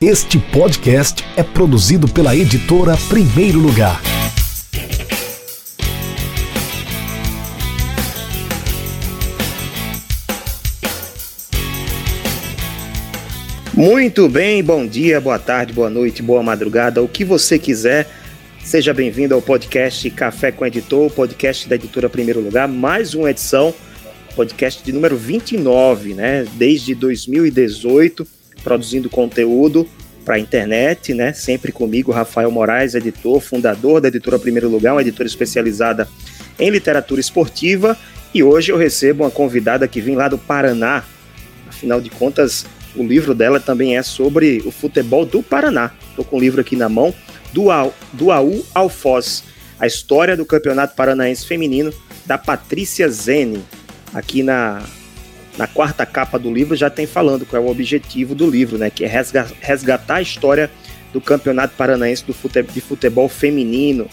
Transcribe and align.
Este 0.00 0.38
podcast 0.38 1.24
é 1.36 1.42
produzido 1.42 2.06
pela 2.06 2.36
editora 2.36 2.96
Primeiro 3.08 3.58
Lugar. 3.58 4.00
Muito 13.74 14.28
bem, 14.28 14.62
bom 14.62 14.86
dia, 14.86 15.20
boa 15.20 15.36
tarde, 15.36 15.72
boa 15.72 15.90
noite, 15.90 16.22
boa 16.22 16.44
madrugada, 16.44 17.02
o 17.02 17.08
que 17.08 17.24
você 17.24 17.58
quiser. 17.58 18.08
Seja 18.62 18.94
bem-vindo 18.94 19.34
ao 19.34 19.42
podcast 19.42 20.08
Café 20.10 20.52
com 20.52 20.64
Editor, 20.64 21.10
podcast 21.10 21.68
da 21.68 21.74
editora 21.74 22.08
Primeiro 22.08 22.40
Lugar, 22.40 22.68
mais 22.68 23.14
uma 23.14 23.32
edição, 23.32 23.74
podcast 24.36 24.80
de 24.84 24.92
número 24.92 25.16
29, 25.16 26.14
né? 26.14 26.46
Desde 26.54 26.94
2018 26.94 28.37
produzindo 28.62 29.08
conteúdo 29.08 29.88
para 30.24 30.36
a 30.36 30.38
internet, 30.38 31.14
né? 31.14 31.32
Sempre 31.32 31.72
comigo, 31.72 32.12
Rafael 32.12 32.50
Moraes, 32.50 32.94
editor, 32.94 33.40
fundador 33.40 34.00
da 34.00 34.08
editora 34.08 34.38
Primeiro 34.38 34.68
Lugar, 34.68 34.92
uma 34.92 35.00
editora 35.00 35.26
especializada 35.26 36.08
em 36.58 36.70
literatura 36.70 37.20
esportiva. 37.20 37.96
E 38.34 38.42
hoje 38.42 38.70
eu 38.70 38.76
recebo 38.76 39.24
uma 39.24 39.30
convidada 39.30 39.88
que 39.88 40.00
vem 40.00 40.16
lá 40.16 40.28
do 40.28 40.36
Paraná. 40.36 41.02
Afinal 41.66 42.00
de 42.00 42.10
contas, 42.10 42.66
o 42.94 43.02
livro 43.02 43.34
dela 43.34 43.58
também 43.58 43.96
é 43.96 44.02
sobre 44.02 44.62
o 44.66 44.70
futebol 44.70 45.24
do 45.24 45.42
Paraná. 45.42 45.92
Estou 46.10 46.24
com 46.24 46.36
o 46.36 46.40
livro 46.40 46.60
aqui 46.60 46.76
na 46.76 46.88
mão, 46.88 47.14
do, 47.52 47.70
A, 47.70 47.90
do 48.12 48.30
AU 48.30 48.64
ao 48.74 48.88
Foz, 48.88 49.44
a 49.78 49.86
história 49.86 50.36
do 50.36 50.44
Campeonato 50.44 50.94
Paranaense 50.94 51.46
Feminino, 51.46 51.92
da 52.26 52.36
Patrícia 52.36 53.08
Zene, 53.08 53.64
aqui 54.12 54.42
na 54.42 54.82
na 55.58 55.66
quarta 55.66 56.06
capa 56.06 56.38
do 56.38 56.54
livro 56.54 56.76
já 56.76 56.88
tem 56.88 57.04
falando 57.04 57.44
qual 57.44 57.60
é 57.60 57.66
o 57.66 57.68
objetivo 57.68 58.32
do 58.32 58.48
livro, 58.48 58.78
né? 58.78 58.90
Que 58.90 59.04
é 59.04 59.24
resgatar 59.60 60.14
a 60.14 60.22
história 60.22 60.70
do 61.12 61.20
Campeonato 61.20 61.74
Paranaense 61.76 62.24
de 62.24 62.80
Futebol 62.80 63.28
Feminino. 63.28 64.08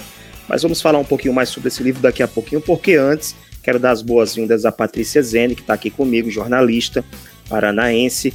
Mas 0.50 0.64
vamos 0.64 0.82
falar 0.82 0.98
um 0.98 1.06
pouquinho 1.06 1.36
mais 1.36 1.50
sobre 1.50 1.68
esse 1.68 1.84
livro 1.84 2.02
daqui 2.02 2.24
a 2.24 2.28
pouquinho, 2.28 2.62
porque 2.62 2.96
antes 2.96 3.36
quero 3.62 3.78
dar 3.78 3.92
as 3.92 4.02
boas-vindas 4.02 4.66
à 4.66 4.72
Patrícia 4.72 5.22
Zene, 5.22 5.54
que 5.54 5.62
está 5.62 5.76
aqui 5.76 5.92
comigo, 5.92 6.32
jornalista 6.32 7.06
paranaense. 7.48 8.34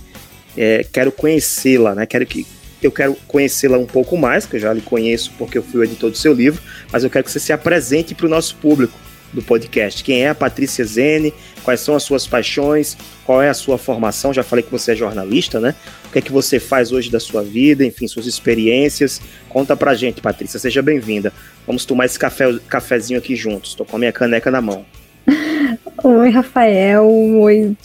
É, 0.56 0.84
quero 0.92 1.10
conhecê-la, 1.10 1.96
né? 1.96 2.06
Quero 2.06 2.24
que 2.26 2.46
eu 2.80 2.92
quero 2.92 3.16
conhecê-la 3.26 3.76
um 3.76 3.86
pouco 3.86 4.16
mais, 4.16 4.46
que 4.46 4.56
eu 4.56 4.60
já 4.60 4.72
lhe 4.72 4.80
conheço 4.80 5.32
porque 5.36 5.58
eu 5.58 5.62
fui 5.62 5.80
o 5.80 5.84
editor 5.84 6.10
do 6.10 6.16
seu 6.16 6.32
livro, 6.32 6.62
mas 6.92 7.02
eu 7.02 7.10
quero 7.10 7.24
que 7.24 7.30
você 7.30 7.40
se 7.40 7.52
apresente 7.52 8.14
para 8.14 8.26
o 8.26 8.28
nosso 8.28 8.54
público 8.56 8.96
do 9.32 9.42
podcast. 9.42 10.02
Quem 10.02 10.22
é 10.22 10.28
a 10.30 10.34
Patrícia 10.34 10.84
Zene? 10.84 11.32
Quais 11.64 11.80
são 11.80 11.94
as 11.94 12.02
suas 12.02 12.26
paixões? 12.26 12.96
Qual 13.24 13.42
é 13.42 13.48
a 13.48 13.54
sua 13.54 13.78
formação? 13.78 14.32
Já 14.32 14.42
falei 14.42 14.62
que 14.62 14.70
você 14.70 14.92
é 14.92 14.94
jornalista, 14.96 15.60
né? 15.60 15.74
O 16.06 16.12
que 16.12 16.18
é 16.18 16.22
que 16.22 16.32
você 16.32 16.58
faz 16.58 16.92
hoje 16.92 17.10
da 17.10 17.20
sua 17.20 17.42
vida? 17.42 17.84
Enfim, 17.84 18.06
suas 18.08 18.26
experiências. 18.26 19.20
Conta 19.48 19.76
pra 19.76 19.94
gente, 19.94 20.20
Patrícia. 20.20 20.58
Seja 20.58 20.82
bem-vinda. 20.82 21.32
Vamos 21.66 21.84
tomar 21.84 22.06
esse 22.06 22.18
café, 22.18 22.46
cafezinho 22.68 23.18
aqui 23.18 23.36
juntos. 23.36 23.70
Estou 23.70 23.86
com 23.86 23.96
a 23.96 23.98
minha 23.98 24.12
caneca 24.12 24.50
na 24.50 24.60
mão. 24.60 24.84
Oi, 26.02 26.30
Rafael. 26.30 27.08
Oi, 27.08 27.76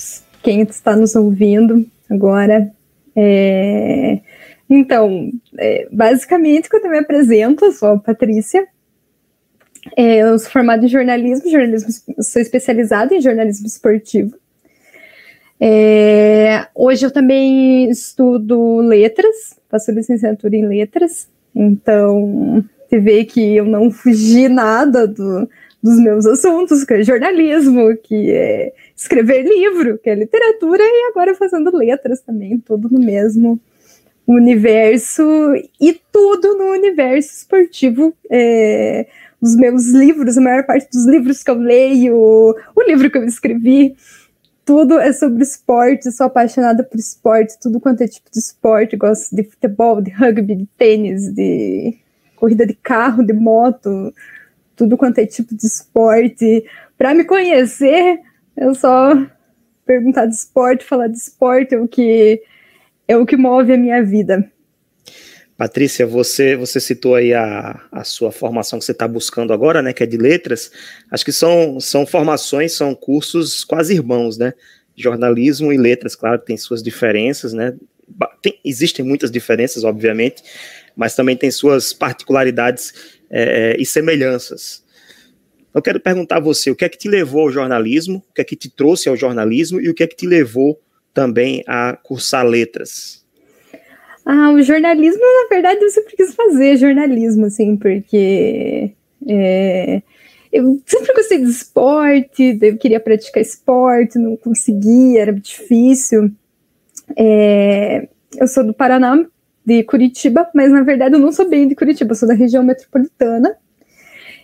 quem 0.41 0.61
está 0.61 0.95
nos 0.95 1.15
ouvindo 1.15 1.85
agora. 2.09 2.71
É... 3.15 4.19
Então, 4.69 5.31
é, 5.59 5.87
basicamente, 5.91 6.69
quando 6.69 6.85
eu 6.85 6.91
me 6.91 6.99
apresento, 6.99 7.65
eu 7.65 7.71
sou 7.71 7.89
a 7.89 7.99
Patrícia, 7.99 8.67
é, 9.95 10.17
eu 10.17 10.39
sou 10.39 10.49
formada 10.49 10.85
em 10.85 10.89
jornalismo, 10.89 11.49
jornalismo, 11.49 11.89
sou 12.21 12.41
especializada 12.41 13.13
em 13.13 13.21
jornalismo 13.21 13.67
esportivo. 13.67 14.35
É, 15.59 16.67
hoje 16.75 17.05
eu 17.05 17.11
também 17.11 17.89
estudo 17.89 18.77
letras, 18.79 19.59
faço 19.69 19.91
licenciatura 19.91 20.55
em 20.55 20.67
letras, 20.67 21.29
então 21.55 22.63
você 22.87 22.99
vê 22.99 23.23
que 23.23 23.55
eu 23.55 23.65
não 23.65 23.89
fugi 23.89 24.49
nada 24.49 25.07
do, 25.07 25.47
dos 25.81 25.99
meus 25.99 26.25
assuntos, 26.25 26.83
que 26.83 26.93
é 26.95 27.03
jornalismo, 27.03 27.95
que 27.97 28.31
é 28.31 28.73
escrever 28.95 29.43
livro, 29.43 29.97
que 29.97 30.09
é 30.09 30.15
literatura, 30.15 30.83
e 30.83 31.09
agora 31.11 31.35
fazendo 31.35 31.75
letras 31.75 32.21
também, 32.21 32.59
tudo 32.59 32.89
no 32.89 32.99
mesmo 32.99 33.59
universo, 34.27 35.23
e 35.79 35.93
tudo 36.11 36.57
no 36.57 36.71
universo 36.71 37.31
esportivo. 37.31 38.13
É, 38.29 39.05
os 39.41 39.55
meus 39.55 39.87
livros, 39.89 40.37
a 40.37 40.41
maior 40.41 40.65
parte 40.65 40.89
dos 40.91 41.05
livros 41.05 41.43
que 41.43 41.51
eu 41.51 41.57
leio, 41.57 42.15
o 42.15 42.81
livro 42.87 43.09
que 43.09 43.17
eu 43.17 43.23
escrevi, 43.23 43.95
tudo 44.65 44.99
é 44.99 45.13
sobre 45.13 45.43
esporte, 45.43 46.11
sou 46.11 46.25
apaixonada 46.25 46.83
por 46.83 46.97
esporte, 46.97 47.59
tudo 47.61 47.79
quanto 47.79 48.01
é 48.01 48.07
tipo 48.07 48.31
de 48.31 48.39
esporte, 48.39 48.97
gosto 48.97 49.35
de 49.35 49.43
futebol, 49.43 50.01
de 50.01 50.09
rugby, 50.09 50.55
de 50.55 50.65
tênis, 50.77 51.31
de 51.31 51.95
corrida 52.35 52.65
de 52.65 52.73
carro, 52.73 53.23
de 53.23 53.33
moto, 53.33 54.13
tudo 54.75 54.97
quanto 54.97 55.19
é 55.19 55.25
tipo 55.25 55.55
de 55.55 55.65
esporte. 55.65 56.65
Para 56.97 57.13
me 57.13 57.23
conhecer, 57.23 58.19
eu 58.57 58.73
só 58.73 59.13
perguntar 59.85 60.25
de 60.25 60.33
esporte, 60.33 60.83
falar 60.83 61.07
de 61.07 61.17
esporte 61.17 61.75
é 61.75 61.79
o 61.79 61.87
que 61.87 62.41
é 63.07 63.15
o 63.15 63.25
que 63.25 63.37
move 63.37 63.71
a 63.71 63.77
minha 63.77 64.03
vida. 64.03 64.51
Patrícia, 65.57 66.05
você, 66.05 66.55
você 66.55 66.81
citou 66.81 67.15
aí 67.15 67.33
a, 67.33 67.81
a 67.89 68.03
sua 68.03 68.29
formação 68.29 68.77
que 68.77 68.83
você 68.83 68.91
está 68.91 69.07
buscando 69.07 69.53
agora, 69.53 69.81
né, 69.81 69.93
que 69.93 70.03
é 70.03 70.05
de 70.05 70.17
letras. 70.17 70.69
Acho 71.09 71.23
que 71.23 71.31
são, 71.31 71.79
são 71.79 72.05
formações, 72.05 72.73
são 72.73 72.93
cursos 72.93 73.63
quase 73.63 73.93
irmãos, 73.93 74.37
né? 74.37 74.53
Jornalismo 74.97 75.71
e 75.71 75.77
letras, 75.77 76.15
claro, 76.15 76.39
tem 76.39 76.57
suas 76.57 76.83
diferenças, 76.83 77.53
né? 77.53 77.73
Tem, 78.41 78.59
existem 78.65 79.03
muitas 79.03 79.31
diferenças, 79.31 79.85
obviamente, 79.85 80.43
mas 80.95 81.15
também 81.15 81.37
tem 81.37 81.49
suas 81.49 81.93
particularidades 81.93 82.93
é, 83.29 83.77
e 83.79 83.85
semelhanças. 83.85 84.83
Eu 85.73 85.81
quero 85.81 85.99
perguntar 85.99 86.37
a 86.37 86.41
você, 86.41 86.69
o 86.69 86.75
que 86.75 86.85
é 86.85 86.89
que 86.89 86.97
te 86.97 87.09
levou 87.09 87.41
ao 87.41 87.51
jornalismo, 87.51 88.23
o 88.29 88.33
que 88.33 88.41
é 88.41 88.43
que 88.43 88.55
te 88.55 88.69
trouxe 88.69 89.07
ao 89.07 89.15
jornalismo 89.15 89.79
e 89.79 89.89
o 89.89 89.93
que 89.93 90.03
é 90.03 90.07
que 90.07 90.15
te 90.15 90.27
levou 90.27 90.81
também 91.13 91.63
a 91.65 91.97
cursar 91.97 92.45
letras? 92.45 93.24
Ah, 94.25 94.51
o 94.51 94.61
jornalismo, 94.61 95.21
na 95.21 95.47
verdade, 95.49 95.83
eu 95.83 95.89
sempre 95.89 96.15
quis 96.15 96.33
fazer 96.33 96.77
jornalismo, 96.77 97.45
assim, 97.45 97.77
porque 97.77 98.91
é, 99.27 100.01
eu 100.51 100.81
sempre 100.85 101.13
gostei 101.13 101.37
de 101.37 101.49
esporte, 101.49 102.57
eu 102.59 102.77
queria 102.77 102.99
praticar 102.99 103.41
esporte, 103.41 104.17
não 104.17 104.35
conseguia, 104.35 105.21
era 105.21 105.33
difícil. 105.33 106.31
É, 107.15 108.07
eu 108.35 108.47
sou 108.47 108.65
do 108.65 108.73
Paraná, 108.73 109.23
de 109.63 109.83
Curitiba, 109.83 110.49
mas 110.55 110.71
na 110.71 110.81
verdade 110.81 111.15
eu 111.15 111.19
não 111.19 111.31
sou 111.31 111.47
bem 111.47 111.67
de 111.67 111.75
Curitiba, 111.75 112.11
eu 112.11 112.15
sou 112.15 112.27
da 112.27 112.33
região 112.33 112.63
metropolitana. 112.63 113.55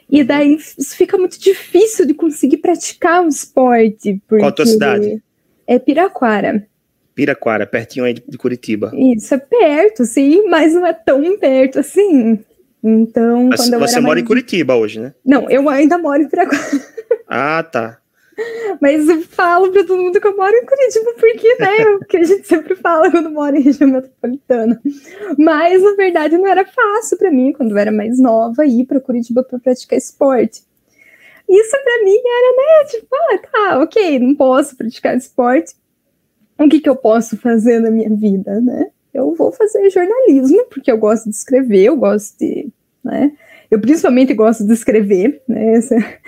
E 0.09 0.23
daí 0.23 0.57
fica 0.59 1.17
muito 1.17 1.39
difícil 1.39 2.05
de 2.05 2.13
conseguir 2.13 2.57
praticar 2.57 3.23
o 3.23 3.29
esporte. 3.29 4.21
Qual 4.27 4.43
a 4.43 4.51
tua 4.51 4.65
cidade? 4.65 5.23
É 5.65 5.79
Piraquara. 5.79 6.67
Piraquara, 7.21 7.67
pertinho 7.67 8.03
aí 8.03 8.15
de 8.15 8.35
Curitiba. 8.35 8.91
Isso, 8.95 9.31
é 9.31 9.37
perto, 9.37 10.05
sim, 10.05 10.49
mas 10.49 10.73
não 10.73 10.87
é 10.87 10.91
tão 10.91 11.37
perto 11.37 11.77
assim. 11.77 12.39
Então, 12.83 13.43
mas 13.43 13.61
quando 13.61 13.77
você 13.77 13.99
mora 13.99 14.15
mais... 14.15 14.23
em 14.23 14.25
Curitiba 14.25 14.73
hoje, 14.73 14.99
né? 14.99 15.13
Não, 15.23 15.47
eu 15.47 15.69
ainda 15.69 15.99
moro 15.99 16.23
em 16.23 16.27
Piraquara. 16.27 16.61
Ah, 17.33 17.63
tá. 17.63 17.97
Mas 18.81 19.07
eu 19.07 19.21
falo 19.21 19.71
pra 19.71 19.85
todo 19.85 20.01
mundo 20.01 20.19
que 20.19 20.27
eu 20.27 20.35
moro 20.35 20.53
em 20.53 20.65
Curitiba, 20.65 21.13
porque, 21.17 21.55
né, 21.59 21.77
é 21.77 21.89
o 21.91 21.99
que 21.99 22.17
a 22.17 22.23
gente 22.25 22.45
sempre 22.45 22.75
fala 22.75 23.09
quando 23.09 23.29
mora 23.29 23.57
em 23.57 23.61
região 23.61 23.89
metropolitana. 23.89 24.81
Mas, 25.37 25.81
na 25.81 25.95
verdade, 25.95 26.37
não 26.37 26.45
era 26.45 26.65
fácil 26.65 27.17
para 27.17 27.31
mim, 27.31 27.53
quando 27.53 27.71
eu 27.71 27.77
era 27.77 27.91
mais 27.91 28.19
nova, 28.19 28.65
ir 28.65 28.85
para 28.85 28.99
Curitiba 28.99 29.43
para 29.43 29.59
praticar 29.59 29.97
esporte. 29.97 30.61
Isso 31.47 31.71
para 31.71 32.03
mim 32.03 32.17
era, 32.17 32.55
né, 32.57 32.89
tipo, 32.89 33.15
ah, 33.15 33.37
tá, 33.37 33.79
ok, 33.79 34.19
não 34.19 34.35
posso 34.35 34.75
praticar 34.75 35.15
esporte, 35.15 35.73
o 36.65 36.69
que, 36.69 36.79
que 36.79 36.89
eu 36.89 36.95
posso 36.95 37.37
fazer 37.37 37.79
na 37.79 37.91
minha 37.91 38.09
vida, 38.09 38.59
né? 38.61 38.87
Eu 39.13 39.33
vou 39.35 39.51
fazer 39.51 39.89
jornalismo, 39.89 40.65
porque 40.69 40.91
eu 40.91 40.97
gosto 40.97 41.29
de 41.29 41.35
escrever, 41.35 41.83
eu 41.83 41.97
gosto 41.97 42.37
de, 42.39 42.69
né? 43.03 43.31
Eu 43.69 43.79
principalmente 43.79 44.33
gosto 44.33 44.65
de 44.65 44.73
escrever, 44.73 45.41
né? 45.47 45.73
Esse, 45.73 45.95
é 45.95 46.19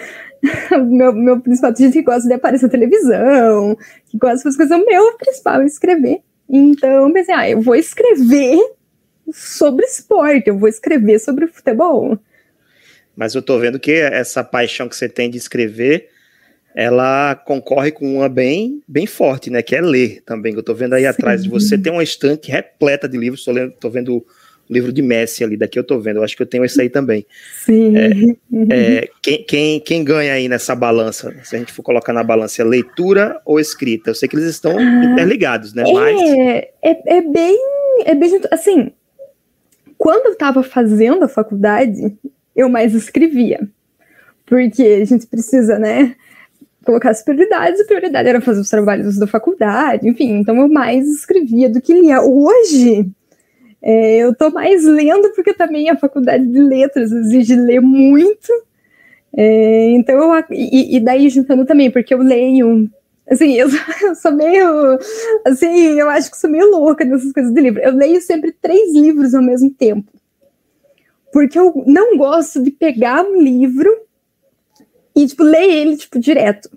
meu, 0.77 1.13
meu 1.13 1.39
principal 1.39 1.75
gente 1.75 1.93
que 1.93 2.01
gosta 2.01 2.27
de 2.27 2.33
aparecer 2.33 2.65
na 2.65 2.71
televisão, 2.71 3.77
que 4.07 4.17
gosta 4.17 4.37
de 4.37 4.43
fazer 4.43 4.57
coisas, 4.57 4.79
o 4.79 4.85
meu 4.85 5.17
principal 5.17 5.61
é 5.61 5.65
escrever. 5.65 6.21
Então, 6.49 7.11
pensei, 7.11 7.33
ah, 7.33 7.49
eu 7.49 7.61
vou 7.61 7.75
escrever 7.75 8.57
sobre 9.31 9.85
esporte, 9.85 10.47
eu 10.47 10.57
vou 10.57 10.67
escrever 10.67 11.19
sobre 11.19 11.47
futebol. 11.47 12.19
Mas 13.15 13.35
eu 13.35 13.41
tô 13.41 13.57
vendo 13.59 13.79
que 13.79 13.91
essa 13.91 14.43
paixão 14.43 14.89
que 14.89 14.95
você 14.95 15.07
tem 15.07 15.29
de 15.29 15.37
escrever 15.37 16.09
ela 16.75 17.35
concorre 17.35 17.91
com 17.91 18.17
uma 18.17 18.29
bem, 18.29 18.81
bem 18.87 19.05
forte, 19.05 19.49
né? 19.49 19.61
Que 19.61 19.75
é 19.75 19.81
ler 19.81 20.21
também. 20.25 20.53
Eu 20.53 20.63
tô 20.63 20.73
vendo 20.73 20.93
aí 20.93 21.03
Sim. 21.03 21.07
atrás 21.07 21.43
de 21.43 21.49
você 21.49 21.77
tem 21.77 21.91
uma 21.91 22.03
estante 22.03 22.51
repleta 22.51 23.07
de 23.07 23.17
livros. 23.17 23.43
Tô, 23.43 23.51
lendo, 23.51 23.71
tô 23.79 23.89
vendo 23.89 24.17
o 24.17 24.25
livro 24.69 24.91
de 24.91 25.01
Messi 25.01 25.43
ali, 25.43 25.55
daqui 25.55 25.77
eu 25.77 25.83
tô 25.83 25.99
vendo. 25.99 26.17
Eu 26.17 26.23
acho 26.23 26.35
que 26.35 26.41
eu 26.41 26.47
tenho 26.47 26.65
esse 26.65 26.81
aí 26.81 26.89
também. 26.89 27.25
Sim. 27.65 27.93
É, 27.97 28.09
é, 28.73 29.09
quem, 29.21 29.43
quem, 29.43 29.79
quem 29.79 30.03
ganha 30.03 30.33
aí 30.33 30.49
nessa 30.49 30.73
balança? 30.75 31.33
Se 31.43 31.55
a 31.55 31.59
gente 31.59 31.71
for 31.71 31.83
colocar 31.83 32.13
na 32.13 32.23
balança, 32.23 32.61
é 32.61 32.65
leitura 32.65 33.39
ou 33.45 33.59
escrita? 33.59 34.09
Eu 34.09 34.15
sei 34.15 34.27
que 34.27 34.35
eles 34.35 34.49
estão 34.49 34.77
ah, 34.77 35.05
interligados, 35.05 35.73
né? 35.73 35.83
É, 35.87 35.93
Mas... 35.93 36.21
é, 36.81 37.17
é 37.17 37.21
bem 37.21 37.57
é 38.05 38.15
bem. 38.15 38.41
Assim, 38.51 38.91
quando 39.97 40.27
eu 40.27 40.33
estava 40.33 40.63
fazendo 40.63 41.23
a 41.23 41.27
faculdade, 41.27 42.15
eu 42.55 42.69
mais 42.69 42.93
escrevia. 42.93 43.67
Porque 44.45 44.81
a 45.01 45.05
gente 45.05 45.27
precisa, 45.27 45.79
né? 45.79 46.15
Colocar 46.85 47.11
as 47.11 47.23
prioridades, 47.23 47.79
a 47.79 47.85
prioridade 47.85 48.27
era 48.27 48.41
fazer 48.41 48.59
os 48.59 48.69
trabalhos 48.69 49.17
da 49.17 49.25
faculdade, 49.25 50.07
enfim, 50.07 50.39
então 50.39 50.57
eu 50.57 50.67
mais 50.67 51.07
escrevia 51.07 51.69
do 51.69 51.81
que 51.81 51.93
lia. 51.93 52.21
Hoje, 52.21 53.09
é, 53.81 54.17
eu 54.17 54.31
estou 54.31 54.49
mais 54.49 54.85
lendo, 54.85 55.29
porque 55.33 55.53
também 55.53 55.89
a 55.89 55.97
faculdade 55.97 56.45
de 56.47 56.59
letras 56.59 57.11
exige 57.11 57.53
ler 57.55 57.81
muito. 57.81 58.49
É, 59.35 59.89
então, 59.91 60.33
eu, 60.33 60.43
e, 60.51 60.95
e, 60.95 60.99
daí 61.01 61.29
juntando 61.29 61.65
também, 61.65 61.91
porque 61.91 62.13
eu 62.13 62.19
leio. 62.19 62.89
Assim, 63.29 63.53
eu, 63.53 63.67
eu, 64.01 64.15
sou 64.15 64.31
meio. 64.31 64.97
Assim, 65.45 65.99
eu 65.99 66.09
acho 66.09 66.31
que 66.31 66.37
sou 66.37 66.49
meio 66.49 66.69
louca 66.71 67.03
nessas 67.03 67.33
coisas 67.33 67.53
de 67.53 67.59
livro. 67.59 67.81
Eu 67.81 67.93
leio 67.93 68.21
sempre 68.21 68.53
três 68.53 68.93
livros 68.93 69.33
ao 69.33 69.41
mesmo 69.41 69.69
tempo. 69.69 70.09
Porque 71.33 71.59
eu 71.59 71.83
não 71.85 72.15
gosto 72.17 72.63
de 72.63 72.71
pegar 72.71 73.25
um 73.25 73.41
livro 73.41 73.89
e, 75.15 75.27
tipo, 75.27 75.43
ler 75.43 75.69
ele, 75.69 75.97
tipo, 75.97 76.19
direto. 76.19 76.69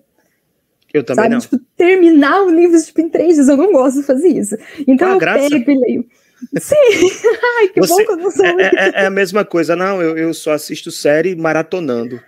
Eu 0.93 1.05
também 1.05 1.25
sabe? 1.25 1.35
não. 1.35 1.41
Tipo, 1.41 1.59
terminar 1.77 2.43
o 2.43 2.51
livro, 2.51 2.81
tipo, 2.83 3.01
em 3.01 3.09
três 3.09 3.35
dias. 3.35 3.49
Eu 3.49 3.57
não 3.57 3.73
gosto 3.73 4.01
de 4.01 4.07
fazer 4.07 4.29
isso. 4.29 4.57
Então, 4.87 5.11
ah, 5.11 5.13
eu 5.15 5.19
graça. 5.19 5.51
pego 5.51 5.71
e 5.71 5.79
leio. 5.79 6.07
Sim! 6.59 6.77
Ai, 7.59 7.69
que 7.69 7.81
Você, 7.81 7.93
bom 7.93 8.05
que 8.05 8.13
eu 8.13 8.17
não 8.17 8.31
sou. 8.31 8.45
É, 8.45 8.71
é, 8.75 9.03
é, 9.03 9.07
a 9.07 9.11
mesma 9.11 9.45
coisa. 9.45 9.75
Não, 9.75 10.03
eu, 10.03 10.17
eu 10.17 10.35
só 10.35 10.53
assisto 10.53 10.91
série 10.91 11.35
maratonando. 11.35 12.21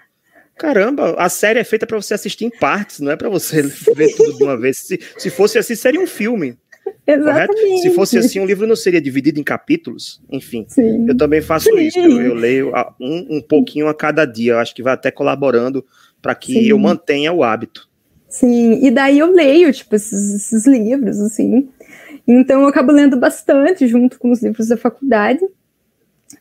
Caramba, 0.56 1.14
a 1.16 1.28
série 1.28 1.60
é 1.60 1.64
feita 1.64 1.87
para 1.87 1.96
você 1.96 2.14
assistir 2.14 2.44
em 2.44 2.50
partes, 2.50 2.99
não 2.99 3.12
é 3.12 3.16
para 3.16 3.28
você 3.28 3.62
Sim. 3.62 3.94
ver 3.94 4.12
tudo 4.16 4.37
de 4.37 4.43
uma 4.43 4.56
vez. 4.56 4.78
Se, 4.78 4.99
se 5.16 5.31
fosse 5.31 5.56
assim, 5.56 5.76
seria 5.76 6.00
um 6.00 6.06
filme. 6.06 6.58
Exatamente. 7.06 7.49
Correto? 7.49 7.79
Se 7.82 7.90
fosse 7.90 8.19
assim, 8.19 8.40
um 8.40 8.46
livro 8.46 8.67
não 8.67 8.76
seria 8.76 9.00
dividido 9.00 9.40
em 9.40 9.44
capítulos. 9.44 10.23
Enfim, 10.31 10.64
Sim. 10.69 11.06
eu 11.08 11.17
também 11.17 11.40
faço 11.40 11.70
Sim. 11.70 11.79
isso. 11.79 11.99
Eu, 11.99 12.20
eu 12.20 12.35
leio 12.35 12.73
um, 13.00 13.37
um 13.37 13.40
pouquinho 13.40 13.88
a 13.88 13.94
cada 13.94 14.25
dia. 14.25 14.52
Eu 14.52 14.58
acho 14.58 14.75
que 14.75 14.82
vai 14.82 14.94
até 14.94 15.11
colaborando 15.11 15.85
para 16.20 16.35
que 16.35 16.52
Sim. 16.52 16.67
eu 16.67 16.79
mantenha 16.79 17.32
o 17.32 17.43
hábito. 17.43 17.88
Sim, 18.29 18.85
e 18.85 18.90
daí 18.90 19.19
eu 19.19 19.32
leio, 19.32 19.73
tipo, 19.73 19.94
esses, 19.96 20.35
esses 20.35 20.67
livros, 20.67 21.19
assim. 21.19 21.69
Então 22.26 22.62
eu 22.62 22.69
acabo 22.69 22.93
lendo 22.93 23.17
bastante 23.17 23.87
junto 23.87 24.19
com 24.19 24.31
os 24.31 24.43
livros 24.43 24.69
da 24.69 24.76
faculdade. 24.76 25.41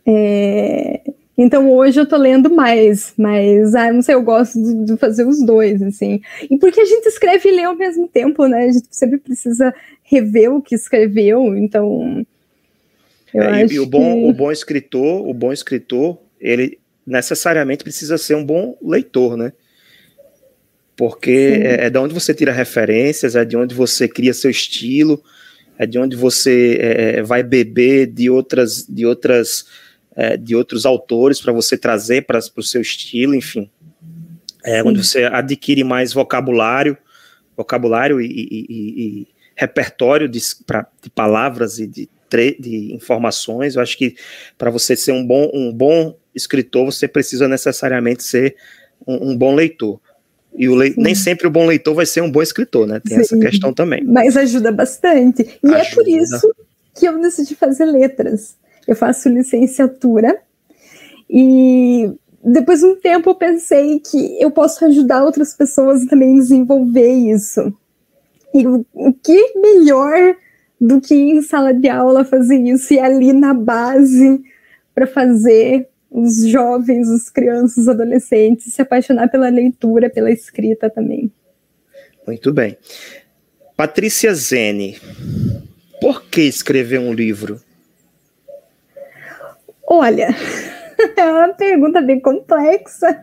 É... 0.05 1.01
Então 1.37 1.71
hoje 1.71 1.99
eu 1.99 2.05
tô 2.07 2.17
lendo 2.17 2.49
mais, 2.49 3.13
mas 3.15 3.75
ah, 3.75 3.93
não 3.93 4.01
sei, 4.01 4.15
eu 4.15 4.23
gosto 4.23 4.59
de, 4.59 4.85
de, 4.85 4.97
fazer 4.97 5.23
os 5.23 5.45
dois, 5.45 5.83
assim. 5.83 6.19
E 6.49 6.57
porque 6.57 6.81
a 6.81 6.85
gente 6.85 7.05
escreve 7.05 7.47
e 7.47 7.51
lê 7.51 7.63
ao 7.63 7.75
mesmo 7.75 8.07
tempo, 8.07 8.47
né? 8.47 8.65
A 8.65 8.71
gente 8.71 8.87
sempre 8.89 9.19
precisa 9.19 9.73
rever 10.01 10.51
o 10.51 10.61
que 10.61 10.73
escreveu, 10.73 11.55
então. 11.55 12.25
É, 13.31 13.65
e, 13.65 13.73
e 13.73 13.79
o 13.79 13.85
bom, 13.85 14.23
que... 14.23 14.29
o 14.31 14.33
bom 14.33 14.51
escritor, 14.51 15.29
o 15.29 15.33
bom 15.33 15.53
escritor, 15.53 16.17
ele 16.41 16.79
necessariamente 17.05 17.83
precisa 17.83 18.17
ser 18.17 18.35
um 18.35 18.43
bom 18.43 18.75
leitor, 18.81 19.37
né? 19.37 19.53
Porque 20.95 21.61
é, 21.63 21.85
é 21.85 21.89
de 21.91 21.99
onde 21.99 22.15
você 22.15 22.33
tira 22.33 22.51
referências, 22.51 23.35
é 23.35 23.45
de 23.45 23.55
onde 23.55 23.75
você 23.75 24.07
cria 24.07 24.33
seu 24.33 24.49
estilo, 24.49 25.23
é 25.77 25.85
de 25.85 25.99
onde 25.99 26.15
você 26.15 26.79
é, 26.81 27.19
é 27.19 27.21
vai 27.21 27.43
beber 27.43 28.07
de 28.07 28.27
outras, 28.27 28.87
de 28.89 29.05
outras 29.05 29.67
é, 30.17 30.35
de 30.35 30.55
outros 30.55 30.83
autores 30.83 31.39
para 31.39 31.53
você 31.53 31.77
trazer 31.77 32.23
para 32.23 32.39
o 32.39 32.63
seu 32.63 32.81
estilo, 32.81 33.35
enfim. 33.35 33.69
É, 34.65 34.83
onde 34.83 35.05
você 35.05 35.25
adquire 35.25 35.83
mais 35.83 36.11
vocabulário, 36.11 36.97
vocabulário 37.55 38.19
e, 38.19 38.25
e, 38.25 38.65
e 38.69 39.27
repertório 39.55 40.27
de, 40.27 40.39
pra, 40.65 40.87
de, 41.01 41.09
palavras 41.09 41.77
e 41.77 41.87
de, 41.87 42.09
de 42.59 42.93
informações. 42.93 43.75
Eu 43.75 43.81
acho 43.81 43.95
que 43.95 44.15
para 44.57 44.71
você 44.71 44.95
ser 44.95 45.11
um 45.11 45.25
bom, 45.25 45.49
um 45.53 45.71
bom 45.71 46.17
escritor, 46.35 46.85
você 46.85 47.07
precisa 47.07 47.47
necessariamente 47.47 48.23
ser 48.23 48.55
um, 49.05 49.31
um 49.31 49.37
bom 49.37 49.53
leitor. 49.53 50.01
E 50.53 50.67
le... 50.67 50.95
nem 50.97 51.13
sempre 51.13 51.47
o 51.47 51.51
bom 51.51 51.67
leitor 51.67 51.93
vai 51.93 52.07
ser 52.07 52.21
um 52.21 52.31
bom 52.31 52.41
escritor, 52.41 52.87
né? 52.87 52.99
Tem 52.99 53.17
Sim, 53.17 53.21
essa 53.21 53.37
questão 53.37 53.71
também. 53.71 54.03
Mas 54.03 54.35
ajuda 54.35 54.71
bastante. 54.71 55.43
E 55.63 55.67
ajuda. 55.67 55.79
é 55.79 55.91
por 55.93 56.07
isso 56.07 56.55
que 56.95 57.07
eu 57.07 57.21
decidi 57.21 57.53
fazer 57.55 57.85
letras 57.85 58.57
eu 58.87 58.95
faço 58.95 59.29
licenciatura 59.29 60.39
e 61.29 62.11
depois 62.43 62.79
de 62.79 62.85
um 62.85 62.95
tempo 62.95 63.29
eu 63.29 63.35
pensei 63.35 63.99
que 63.99 64.41
eu 64.41 64.49
posso 64.49 64.85
ajudar 64.85 65.23
outras 65.23 65.53
pessoas 65.53 66.05
também 66.05 66.35
a 66.35 66.41
desenvolver 66.41 67.11
isso. 67.11 67.73
E 68.53 68.65
o, 68.65 68.85
o 68.93 69.13
que 69.13 69.53
melhor 69.55 70.35
do 70.79 71.01
que 71.01 71.15
em 71.15 71.41
sala 71.41 71.73
de 71.73 71.89
aula 71.89 72.23
fazer 72.23 72.57
isso 72.57 72.93
e 72.93 72.99
ali 72.99 73.33
na 73.33 73.53
base 73.53 74.41
para 74.93 75.05
fazer 75.05 75.89
os 76.09 76.47
jovens, 76.47 77.09
os 77.09 77.29
crianças, 77.29 77.77
os 77.77 77.87
adolescentes 77.87 78.73
se 78.73 78.81
apaixonar 78.81 79.29
pela 79.29 79.49
leitura, 79.49 80.09
pela 80.09 80.31
escrita 80.31 80.89
também. 80.89 81.31
Muito 82.25 82.53
bem. 82.53 82.77
Patrícia 83.75 84.33
Zene, 84.33 84.97
por 86.01 86.23
que 86.23 86.41
escrever 86.41 86.99
um 86.99 87.13
livro? 87.13 87.61
Olha, 89.87 90.27
é 91.15 91.23
uma 91.23 91.53
pergunta 91.53 92.01
bem 92.01 92.19
complexa. 92.19 93.19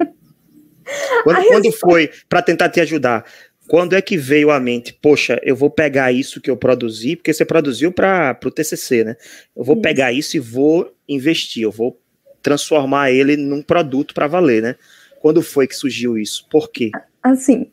Quando, 1.23 1.47
quando 1.47 1.73
foi, 1.73 2.11
para 2.29 2.43
tentar 2.43 2.71
te 2.71 2.81
ajudar, 2.81 3.25
quando 3.69 3.95
é 3.95 4.03
que 4.03 4.17
veio 4.17 4.51
à 4.51 4.59
mente, 4.59 4.93
poxa, 4.93 5.39
eu 5.43 5.55
vou 5.55 5.71
pegar 5.71 6.13
isso 6.13 6.41
que 6.41 6.51
eu 6.51 6.57
produzi, 6.57 7.17
porque 7.17 7.33
você 7.33 7.45
produziu 7.45 7.93
para 7.93 8.39
o 8.45 8.51
TCC, 8.51 9.05
né? 9.05 9.17
Eu 9.55 9.65
vou 9.65 9.75
isso. 9.75 9.83
pegar 9.83 10.13
isso 10.13 10.37
e 10.37 10.41
vou 10.41 10.95
investir, 11.09 11.63
eu 11.63 11.71
vou 11.71 11.99
transformar 12.43 13.11
ele 13.11 13.37
num 13.37 13.63
produto 13.63 14.15
para 14.15 14.27
valer, 14.27 14.63
né? 14.63 14.77
Quando 15.21 15.41
foi 15.43 15.67
que 15.67 15.75
surgiu 15.75 16.19
isso? 16.19 16.47
Por 16.51 16.71
quê? 16.71 16.91
Assim, 17.23 17.69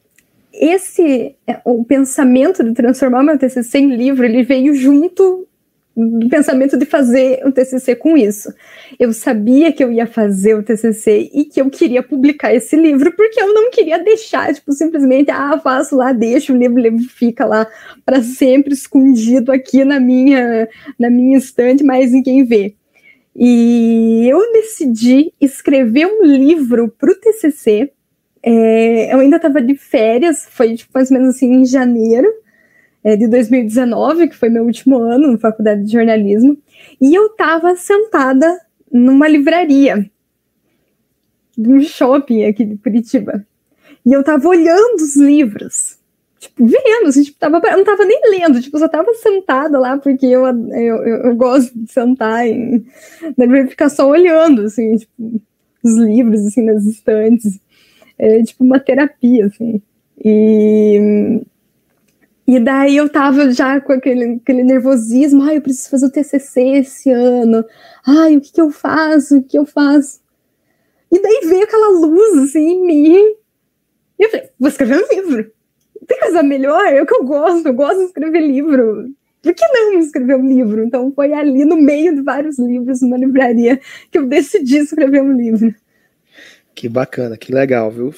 esse 0.54 1.36
é, 1.46 1.60
o 1.66 1.84
pensamento 1.84 2.64
de 2.64 2.74
transformar 2.74 3.24
meu 3.24 3.38
TCC 3.38 3.80
em 3.80 3.96
livro, 3.96 4.26
ele 4.26 4.44
veio 4.44 4.74
junto 4.74 5.48
do 5.96 6.30
pensamento 6.30 6.78
de 6.78 6.86
fazer 6.86 7.42
o 7.46 7.52
TCC 7.52 7.96
com 7.96 8.16
isso. 8.16 8.54
Eu 8.98 9.12
sabia 9.12 9.72
que 9.74 9.84
eu 9.84 9.92
ia 9.92 10.08
fazer 10.08 10.56
o 10.56 10.64
TCC 10.64 11.30
e 11.34 11.46
que 11.46 11.60
eu 11.60 11.70
queria 11.70 12.02
publicar 12.02 12.54
esse 12.54 12.76
livro, 12.76 13.14
porque 13.16 13.42
eu 13.42 13.54
não 13.54 13.70
queria 13.70 14.02
deixar, 14.02 14.54
tipo, 14.54 14.72
simplesmente, 14.72 15.30
ah, 15.30 15.60
faço 15.62 15.96
lá, 15.96 16.14
deixo 16.14 16.54
o 16.54 16.58
livro, 16.58 16.78
o 16.78 16.82
livro 16.82 17.04
fica 17.10 17.46
lá 17.46 17.68
para 18.06 18.24
sempre 18.24 18.74
escondido 18.74 19.52
aqui 19.52 19.84
na 19.84 20.00
minha, 20.00 20.68
na 20.98 21.10
minha 21.10 21.38
estante, 21.38 21.84
mas 21.84 22.12
ninguém 22.12 22.46
vê. 22.46 22.74
E 23.36 24.28
eu 24.30 24.52
decidi 24.54 25.34
escrever 25.40 26.06
um 26.06 26.24
livro 26.24 26.94
para 26.98 27.12
o 27.12 27.16
TCC. 27.16 27.92
É, 28.44 29.14
eu 29.14 29.20
ainda 29.20 29.36
estava 29.36 29.62
de 29.62 29.76
férias, 29.76 30.48
foi 30.50 30.76
tipo, 30.76 30.92
mais 30.94 31.12
ou 31.12 31.18
menos 31.18 31.36
assim 31.36 31.54
em 31.54 31.66
janeiro 31.66 32.28
é, 33.04 33.16
de 33.16 33.28
2019, 33.28 34.30
que 34.30 34.36
foi 34.36 34.50
meu 34.50 34.64
último 34.64 34.98
ano 34.98 35.32
na 35.32 35.38
faculdade 35.38 35.84
de 35.84 35.92
jornalismo, 35.92 36.58
e 37.00 37.14
eu 37.16 37.28
estava 37.28 37.76
sentada 37.76 38.60
numa 38.92 39.28
livraria 39.28 40.10
de 41.58 41.70
um 41.70 41.82
shopping 41.82 42.46
aqui 42.46 42.66
de 42.66 42.78
Curitiba. 42.78 43.46
E 44.06 44.14
eu 44.14 44.22
estava 44.22 44.48
olhando 44.48 44.96
os 44.96 45.16
livros, 45.16 45.98
tipo, 46.40 46.66
vendo, 46.66 47.08
assim, 47.08 47.24
tipo, 47.24 47.38
tava, 47.38 47.62
eu 47.66 47.74
não 47.74 47.82
estava 47.82 48.04
nem 48.04 48.20
lendo, 48.32 48.62
tipo, 48.62 48.78
só 48.80 48.86
estava 48.86 49.14
sentada 49.16 49.78
lá, 49.80 49.98
porque 49.98 50.26
eu, 50.26 50.46
eu, 50.46 50.98
eu, 51.06 51.36
gosto 51.36 51.72
de 51.78 51.92
sentar 51.92 52.48
em, 52.48 52.86
na 53.38 53.46
livraria 53.46 53.70
ficar 53.70 53.90
só 53.90 54.08
olhando, 54.10 54.64
assim, 54.64 54.98
tipo, 54.98 55.42
os 55.84 55.98
livros, 55.98 56.46
assim, 56.46 56.64
nas 56.64 56.86
estantes. 56.86 57.60
É 58.18 58.44
tipo 58.44 58.64
uma 58.64 58.80
terapia, 58.80 59.48
assim. 59.48 59.82
E 60.24 61.42
e 62.56 62.60
daí 62.60 62.98
eu 62.98 63.08
tava 63.08 63.52
já 63.52 63.80
com 63.80 63.94
aquele, 63.94 64.40
aquele 64.42 64.64
nervosismo, 64.64 65.44
ai, 65.44 65.58
eu 65.58 65.62
preciso 65.62 65.90
fazer 65.90 66.06
o 66.08 66.12
TCC 66.12 66.62
esse 66.80 67.10
ano, 67.10 67.64
ai, 68.06 68.36
o 68.36 68.42
que 68.42 68.52
que 68.52 68.62
eu 68.62 68.72
faço, 68.72 69.38
o 69.38 69.44
que 69.44 69.58
eu 69.58 69.66
faço? 69.66 70.20
E 71.12 71.22
daí 71.22 71.42
veio 71.46 71.64
aquela 71.64 71.90
luz, 71.90 72.38
assim, 72.44 72.60
em 72.60 72.86
mim, 72.86 73.16
e 74.20 74.24
eu 74.24 74.30
falei, 74.30 74.50
vou 74.60 74.70
escrever 74.70 75.04
um 75.04 75.16
livro. 75.16 75.52
Tem 76.06 76.20
coisa 76.20 76.44
melhor? 76.44 76.86
É 76.86 77.02
o 77.02 77.06
que 77.06 77.16
eu 77.16 77.24
gosto, 77.24 77.68
eu 77.68 77.74
gosto 77.74 78.00
de 78.00 78.06
escrever 78.06 78.42
livro. 78.42 79.12
Por 79.42 79.54
que 79.54 79.68
não 79.68 79.98
escrever 79.98 80.36
um 80.36 80.48
livro? 80.48 80.84
Então 80.84 81.12
foi 81.12 81.34
ali 81.34 81.66
no 81.66 81.76
meio 81.76 82.14
de 82.14 82.22
vários 82.22 82.60
livros, 82.60 83.02
numa 83.02 83.18
livraria, 83.18 83.80
que 84.12 84.18
eu 84.18 84.28
decidi 84.28 84.78
escrever 84.78 85.24
um 85.24 85.32
livro. 85.32 85.74
Que 86.74 86.88
bacana, 86.88 87.38
que 87.38 87.54
legal, 87.54 87.92
viu? 87.92 88.14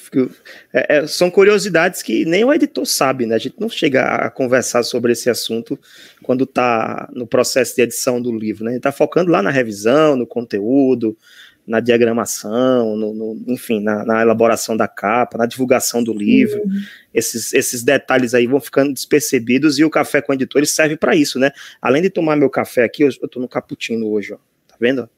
É, 0.71 0.97
é, 0.97 1.07
são 1.07 1.29
curiosidades 1.31 2.03
que 2.03 2.23
nem 2.23 2.43
o 2.43 2.53
editor 2.53 2.85
sabe, 2.85 3.25
né? 3.25 3.35
A 3.35 3.39
gente 3.39 3.55
não 3.59 3.67
chega 3.67 4.03
a 4.03 4.29
conversar 4.29 4.83
sobre 4.83 5.11
esse 5.11 5.29
assunto 5.29 5.77
quando 6.21 6.43
está 6.43 7.09
no 7.13 7.25
processo 7.25 7.75
de 7.75 7.81
edição 7.81 8.21
do 8.21 8.31
livro, 8.31 8.63
né? 8.63 8.71
A 8.71 8.73
gente 8.73 8.79
está 8.79 8.91
focando 8.91 9.31
lá 9.31 9.41
na 9.41 9.49
revisão, 9.49 10.15
no 10.15 10.27
conteúdo, 10.27 11.17
na 11.65 11.79
diagramação, 11.79 12.95
no, 12.95 13.13
no 13.13 13.43
enfim, 13.47 13.81
na, 13.81 14.05
na, 14.05 14.21
elaboração 14.21 14.77
da 14.77 14.87
capa, 14.87 15.37
na 15.37 15.47
divulgação 15.47 16.03
do 16.03 16.13
livro. 16.13 16.61
Uhum. 16.61 16.81
Esses, 17.11 17.53
esses 17.53 17.83
detalhes 17.83 18.35
aí 18.35 18.45
vão 18.45 18.61
ficando 18.61 18.93
despercebidos 18.93 19.79
e 19.79 19.83
o 19.83 19.89
Café 19.89 20.21
com 20.21 20.33
Editores 20.33 20.69
serve 20.71 20.95
para 20.95 21.15
isso, 21.15 21.39
né? 21.39 21.51
Além 21.81 22.03
de 22.03 22.09
tomar 22.09 22.35
meu 22.35 22.49
café 22.49 22.83
aqui, 22.83 23.03
eu, 23.03 23.09
eu 23.21 23.27
tô 23.27 23.39
no 23.39 23.47
cappuccino 23.47 24.07
hoje, 24.09 24.33
ó. 24.33 24.37
Tá 24.67 24.75
vendo? 24.79 25.09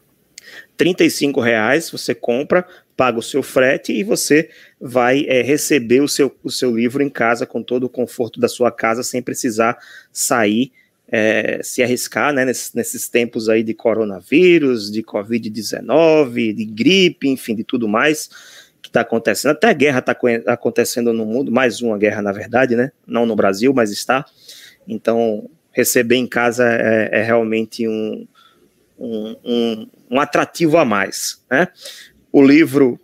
35 0.76 1.40
reais, 1.40 1.90
você 1.90 2.14
compra, 2.14 2.67
paga 2.97 3.19
o 3.19 3.23
seu 3.23 3.43
frete 3.43 3.93
e 3.93 4.02
você 4.02 4.49
vai 4.81 5.25
é, 5.26 5.43
receber 5.43 6.00
o 6.00 6.09
seu, 6.09 6.35
o 6.43 6.50
seu 6.50 6.75
livro 6.75 7.02
em 7.02 7.09
casa 7.09 7.47
com 7.47 7.62
todo 7.62 7.85
o 7.85 7.88
conforto 7.88 8.40
da 8.40 8.49
sua 8.49 8.71
casa, 8.71 9.02
sem 9.02 9.23
precisar 9.23 9.78
sair 10.12 10.73
é, 11.11 11.61
se 11.62 11.83
arriscar 11.83 12.35
né, 12.35 12.45
nesses, 12.45 12.75
nesses, 12.75 13.09
tempos 13.09 13.49
aí 13.49 13.62
de 13.62 13.73
coronavírus, 13.73 14.90
de 14.90 15.02
Covid-19, 15.02 16.52
de 16.52 16.64
gripe, 16.67 17.28
enfim, 17.28 17.55
de 17.55 17.64
tudo 17.64 17.88
mais 17.88 18.28
que 18.83 18.90
está 18.90 19.00
acontecendo. 19.00 19.52
Até 19.52 19.73
guerra 19.73 20.00
está 20.00 20.17
acontecendo 20.47 21.12
no 21.12 21.25
mundo, 21.25 21.50
mais 21.50 21.81
uma 21.81 21.97
guerra, 21.97 22.21
na 22.21 22.33
verdade, 22.33 22.76
né? 22.76 22.93
Não 23.07 23.25
no 23.25 23.35
Brasil, 23.35 23.73
mas 23.73 23.90
está. 23.90 24.25
Então, 24.87 25.49
receber 25.73 26.17
em 26.17 26.26
casa 26.26 26.69
é, 26.69 27.21
é 27.21 27.23
realmente 27.23 27.88
um, 27.88 28.26
um, 28.99 29.37
um, 29.45 29.88
um, 30.11 30.21
atrativo 30.21 30.77
a 30.77 30.85
mais. 30.85 31.43
Né? 31.50 31.69
O 32.33 32.45
livro 32.45 33.00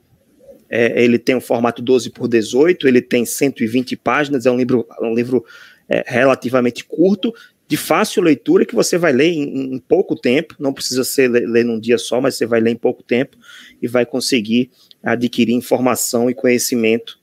é, 0.68 1.02
ele 1.02 1.18
tem 1.18 1.36
um 1.36 1.40
formato 1.40 1.82
12 1.82 2.10
por 2.10 2.28
18, 2.28 2.88
ele 2.88 3.00
tem 3.00 3.24
120 3.24 3.96
páginas, 3.96 4.46
é 4.46 4.50
um 4.50 4.56
livro, 4.56 4.86
um 5.00 5.14
livro 5.14 5.44
é, 5.88 6.04
relativamente 6.06 6.84
curto, 6.84 7.32
de 7.66 7.76
fácil 7.76 8.22
leitura 8.22 8.66
que 8.66 8.74
você 8.74 8.98
vai 8.98 9.12
ler 9.12 9.32
em, 9.32 9.74
em 9.74 9.78
pouco 9.78 10.14
tempo, 10.14 10.54
não 10.58 10.72
precisa 10.72 11.02
ser 11.02 11.28
ler, 11.28 11.48
ler 11.48 11.64
num 11.64 11.80
dia 11.80 11.96
só, 11.96 12.20
mas 12.20 12.34
você 12.34 12.46
vai 12.46 12.60
ler 12.60 12.70
em 12.70 12.76
pouco 12.76 13.02
tempo 13.02 13.36
e 13.80 13.88
vai 13.88 14.04
conseguir 14.04 14.70
adquirir 15.02 15.54
informação 15.54 16.28
e 16.28 16.34
conhecimento 16.34 17.18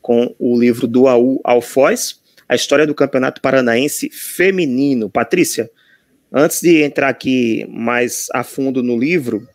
com 0.00 0.34
o 0.38 0.58
livro 0.58 0.86
do 0.86 1.08
AU 1.08 1.40
Alfoz, 1.42 2.20
a 2.48 2.54
história 2.54 2.86
do 2.86 2.94
Campeonato 2.94 3.40
Paranaense 3.40 4.10
Feminino. 4.10 5.08
Patrícia, 5.08 5.70
antes 6.34 6.60
de 6.60 6.82
entrar 6.82 7.08
aqui 7.08 7.64
mais 7.70 8.26
a 8.34 8.42
fundo 8.42 8.82
no 8.82 8.98
livro, 8.98 9.46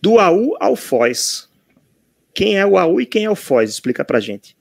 do 0.00 0.18
AU 0.18 0.56
ao 0.58 0.74
Foz. 0.74 1.48
Quem 2.34 2.58
é 2.58 2.64
o 2.64 2.78
AU 2.78 3.02
e 3.02 3.06
quem 3.06 3.26
é 3.26 3.30
o 3.30 3.36
Foz? 3.36 3.70
Explica 3.70 4.02
pra 4.02 4.18
gente. 4.18 4.56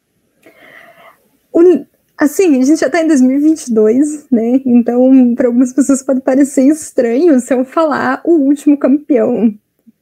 O, 1.54 1.86
Assim, 2.22 2.62
a 2.62 2.64
gente 2.64 2.80
já 2.80 2.86
está 2.86 3.02
em 3.02 3.08
2022, 3.08 4.28
né? 4.30 4.62
Então, 4.64 5.34
para 5.34 5.48
algumas 5.48 5.74
pessoas 5.74 6.04
pode 6.04 6.22
parecer 6.22 6.68
estranho 6.68 7.40
se 7.40 7.52
eu 7.52 7.66
falar 7.66 8.22
o 8.24 8.34
último 8.34 8.78
campeão. 8.78 9.52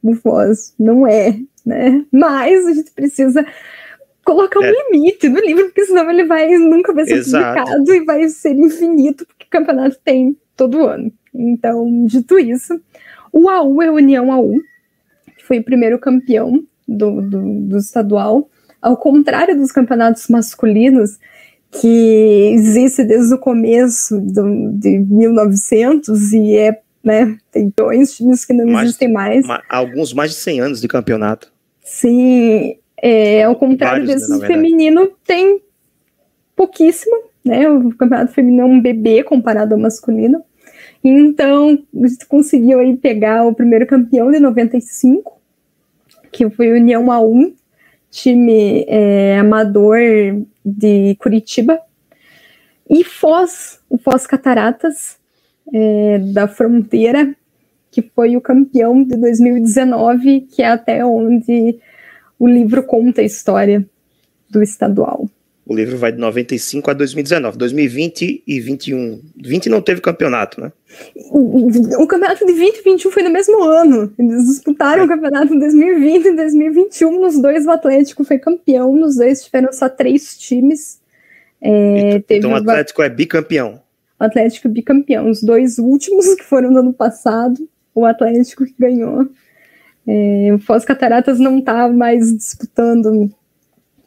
O 0.02 0.14
Foz 0.14 0.74
não 0.78 1.06
é, 1.06 1.38
né? 1.64 2.04
Mas 2.12 2.66
a 2.66 2.74
gente 2.74 2.90
precisa 2.90 3.46
colocar 4.22 4.60
um 4.60 4.64
é. 4.64 4.70
limite 4.70 5.30
no 5.30 5.40
livro, 5.40 5.64
porque 5.64 5.86
senão 5.86 6.10
ele 6.10 6.24
vai 6.24 6.46
nunca 6.58 6.92
vai 6.92 7.06
ser 7.06 7.14
Exato. 7.14 7.58
publicado 7.58 7.94
e 7.94 8.04
vai 8.04 8.28
ser 8.28 8.52
infinito, 8.52 9.26
porque 9.26 9.46
o 9.46 9.50
campeonato 9.50 9.98
tem 10.04 10.36
todo 10.54 10.86
ano. 10.86 11.10
Então, 11.34 12.04
dito 12.06 12.38
isso, 12.38 12.80
o 13.32 13.48
AU 13.48 13.82
é 13.82 13.90
União 13.90 14.32
AU, 14.32 14.54
que 15.36 15.44
foi 15.44 15.58
o 15.58 15.64
primeiro 15.64 15.98
campeão 15.98 16.62
do, 16.86 17.20
do, 17.20 17.60
do 17.68 17.76
estadual. 17.78 18.48
Ao 18.82 18.96
contrário 18.96 19.56
dos 19.56 19.70
campeonatos 19.70 20.26
masculinos, 20.28 21.18
que 21.70 22.50
existe 22.52 23.04
desde 23.04 23.34
o 23.34 23.38
começo 23.38 24.20
do, 24.20 24.72
de 24.72 24.98
1900 24.98 26.32
e 26.32 26.56
é, 26.56 26.80
né, 27.02 27.36
tem 27.52 27.72
dois 27.76 28.16
times 28.16 28.44
que 28.44 28.52
não 28.52 28.66
mais, 28.66 28.88
existem 28.88 29.12
mais. 29.12 29.46
alguns 29.68 30.12
mais 30.12 30.32
de 30.32 30.36
100 30.38 30.60
anos 30.60 30.80
de 30.80 30.88
campeonato. 30.88 31.52
Sim, 31.84 32.76
é, 33.00 33.44
ao 33.44 33.54
contrário 33.54 34.04
Vários, 34.04 34.28
desse 34.28 34.40
né, 34.40 34.46
feminino, 34.46 35.12
tem 35.24 35.60
pouquíssimo, 36.56 37.16
né, 37.44 37.68
o 37.70 37.90
campeonato 37.90 38.32
feminino 38.32 38.62
é 38.62 38.66
um 38.66 38.80
bebê 38.80 39.22
comparado 39.22 39.74
ao 39.74 39.80
masculino. 39.80 40.42
Então, 41.02 41.78
conseguiu 42.28 42.78
aí 42.78 42.96
pegar 42.96 43.46
o 43.46 43.54
primeiro 43.54 43.86
campeão 43.86 44.30
de 44.30 44.38
95, 44.38 45.40
que 46.30 46.48
foi 46.50 46.72
União 46.72 47.06
A1, 47.06 47.54
time 48.10 48.84
é, 48.86 49.38
amador 49.38 49.98
de 50.64 51.14
Curitiba, 51.16 51.80
e 52.88 53.04
Foz, 53.04 53.80
o 53.88 53.96
Foz 53.96 54.26
Cataratas, 54.26 55.18
é, 55.72 56.18
da 56.18 56.48
Fronteira, 56.48 57.34
que 57.90 58.02
foi 58.02 58.36
o 58.36 58.40
campeão 58.40 59.02
de 59.02 59.16
2019, 59.16 60.42
que 60.42 60.62
é 60.62 60.68
até 60.68 61.04
onde 61.04 61.78
o 62.38 62.46
livro 62.46 62.82
conta 62.82 63.20
a 63.20 63.24
história 63.24 63.86
do 64.48 64.62
estadual. 64.62 65.19
O 65.70 65.74
livro 65.76 65.96
vai 65.96 66.10
de 66.10 66.18
95 66.18 66.90
a 66.90 66.94
2019. 66.94 67.56
2020 67.56 68.42
e 68.44 68.60
21. 68.60 69.20
20 69.36 69.68
não 69.68 69.80
teve 69.80 70.00
campeonato, 70.00 70.60
né? 70.60 70.72
O, 71.30 72.08
campeonato 72.08 72.44
de 72.44 72.52
20 72.52 72.78
e 72.78 72.82
21 72.82 73.10
foi 73.12 73.22
no 73.22 73.30
mesmo 73.30 73.62
ano. 73.62 74.12
Eles 74.18 74.46
disputaram 74.46 75.02
é. 75.02 75.04
o 75.04 75.08
campeonato 75.08 75.54
em 75.54 75.60
2020 75.60 76.24
e 76.26 76.34
2021. 76.34 77.20
Nos 77.20 77.40
dois, 77.40 77.66
o 77.66 77.70
Atlético 77.70 78.24
foi 78.24 78.36
campeão. 78.40 78.96
Nos 78.96 79.14
dois, 79.14 79.44
tiveram 79.44 79.72
só 79.72 79.88
três 79.88 80.36
times. 80.36 81.00
É, 81.62 82.16
então, 82.16 82.36
então 82.36 82.50
o 82.50 82.56
Atlético 82.56 83.00
o... 83.00 83.04
é 83.04 83.08
bicampeão. 83.08 83.80
O 84.18 84.24
Atlético 84.24 84.66
é 84.66 84.70
bicampeão. 84.72 85.30
Os 85.30 85.40
dois 85.40 85.78
últimos, 85.78 86.34
que 86.34 86.42
foram 86.42 86.72
no 86.72 86.80
ano 86.80 86.92
passado, 86.92 87.68
o 87.94 88.04
Atlético 88.04 88.64
que 88.64 88.74
ganhou. 88.76 89.28
É, 90.04 90.52
o 90.52 90.58
Foz 90.58 90.84
Cataratas 90.84 91.38
não 91.38 91.60
está 91.60 91.86
mais 91.86 92.36
disputando 92.36 93.30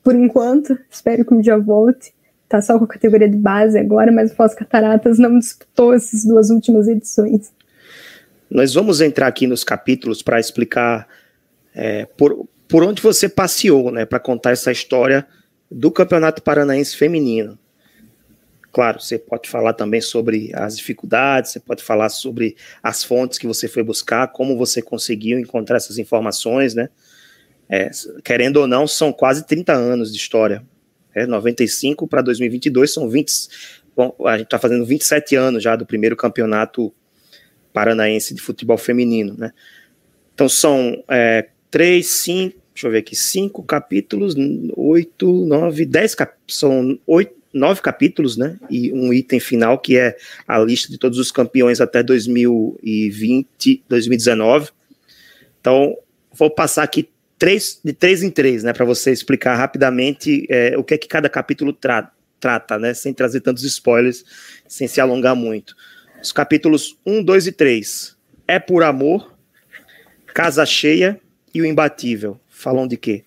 por 0.03 0.15
enquanto. 0.15 0.77
Espero 0.89 1.25
que 1.25 1.33
um 1.33 1.41
dia 1.41 1.57
volte. 1.57 2.13
Tá 2.49 2.61
só 2.61 2.77
com 2.77 2.85
a 2.85 2.87
categoria 2.87 3.29
de 3.29 3.37
base 3.37 3.79
agora, 3.79 4.11
mas 4.11 4.31
o 4.31 4.35
Foz 4.35 4.53
Cataratas 4.53 5.17
não 5.17 5.39
disputou 5.39 5.93
essas 5.93 6.23
duas 6.23 6.49
últimas 6.49 6.87
edições. 6.87 7.51
Nós 8.49 8.73
vamos 8.73 9.01
entrar 9.01 9.27
aqui 9.27 9.47
nos 9.47 9.63
capítulos 9.63 10.21
para 10.21 10.39
explicar 10.39 11.07
é, 11.73 12.05
por, 12.05 12.47
por 12.67 12.83
onde 12.83 13.01
você 13.01 13.27
passeou, 13.27 13.91
né, 13.91 14.05
para 14.05 14.19
contar 14.19 14.51
essa 14.51 14.71
história 14.71 15.25
do 15.71 15.89
Campeonato 15.89 16.43
Paranaense 16.43 16.95
Feminino. 16.95 17.57
Claro, 18.71 18.99
você 18.99 19.17
pode 19.17 19.49
falar 19.49 19.73
também 19.73 20.01
sobre 20.01 20.51
as 20.53 20.77
dificuldades, 20.77 21.51
você 21.51 21.59
pode 21.59 21.83
falar 21.83 22.09
sobre 22.09 22.55
as 22.81 23.03
fontes 23.03 23.37
que 23.37 23.47
você 23.47 23.67
foi 23.67 23.83
buscar, 23.83 24.27
como 24.27 24.57
você 24.57 24.81
conseguiu 24.81 25.39
encontrar 25.39 25.77
essas 25.77 25.97
informações, 25.97 26.73
né? 26.73 26.89
É, 27.75 27.89
querendo 28.23 28.57
ou 28.57 28.67
não, 28.67 28.85
são 28.85 29.11
quase 29.11 29.47
30 29.47 29.73
anos 29.73 30.11
de 30.11 30.17
história. 30.19 30.63
É, 31.15 31.25
95 31.25 32.07
para 32.07 32.21
2022 32.21 32.93
são 32.93 33.09
20. 33.09 33.31
Bom, 33.97 34.15
a 34.27 34.37
gente 34.37 34.45
está 34.45 34.59
fazendo 34.59 34.85
27 34.85 35.35
anos 35.35 35.63
já 35.63 35.75
do 35.75 35.83
primeiro 35.83 36.15
campeonato 36.15 36.93
paranaense 37.73 38.35
de 38.35 38.41
futebol 38.41 38.77
feminino, 38.77 39.33
né? 39.35 39.51
Então 40.35 40.47
são 40.47 41.03
é, 41.09 41.49
três, 41.71 42.05
cinco, 42.11 42.59
deixa 42.75 42.85
eu 42.85 42.91
ver 42.91 42.99
aqui, 42.99 43.15
cinco 43.15 43.63
capítulos, 43.63 44.35
oito, 44.75 45.43
nove, 45.43 45.83
dez 45.83 46.15
são 46.47 46.99
oito, 47.07 47.33
nove 47.51 47.81
capítulos, 47.81 48.37
né? 48.37 48.59
E 48.69 48.93
um 48.93 49.11
item 49.11 49.39
final 49.39 49.79
que 49.79 49.97
é 49.97 50.15
a 50.47 50.59
lista 50.59 50.91
de 50.91 50.99
todos 50.99 51.17
os 51.17 51.31
campeões 51.31 51.81
até 51.81 52.03
2020, 52.03 53.83
2019. 53.89 54.69
Então 55.59 55.97
vou 56.31 56.51
passar 56.51 56.83
aqui 56.83 57.09
três, 57.43 57.77
de 57.83 57.91
três 57.91 58.23
em 58.23 58.31
três, 58.31 58.63
né, 58.63 58.71
para 58.71 58.85
você 58.85 59.11
explicar 59.11 59.55
rapidamente 59.55 60.47
é, 60.49 60.77
o 60.77 60.83
que 60.83 60.93
é 60.93 60.97
que 60.97 61.09
cada 61.09 61.27
capítulo 61.27 61.73
tra 61.73 62.09
trata, 62.39 62.79
né, 62.79 62.93
sem 62.93 63.13
trazer 63.13 63.41
tantos 63.41 63.65
spoilers, 63.65 64.23
sem 64.65 64.87
se 64.87 65.01
alongar 65.01 65.35
muito. 65.35 65.75
Os 66.21 66.31
capítulos 66.31 66.97
1, 67.05 67.21
2 67.21 67.47
e 67.47 67.51
3. 67.51 68.17
É 68.47 68.59
por 68.59 68.81
amor, 68.81 69.33
Casa 70.33 70.65
Cheia 70.65 71.19
e 71.53 71.61
o 71.61 71.65
Imbatível. 71.65 72.39
Falam 72.47 72.87
de 72.87 72.95
quê? 72.95 73.25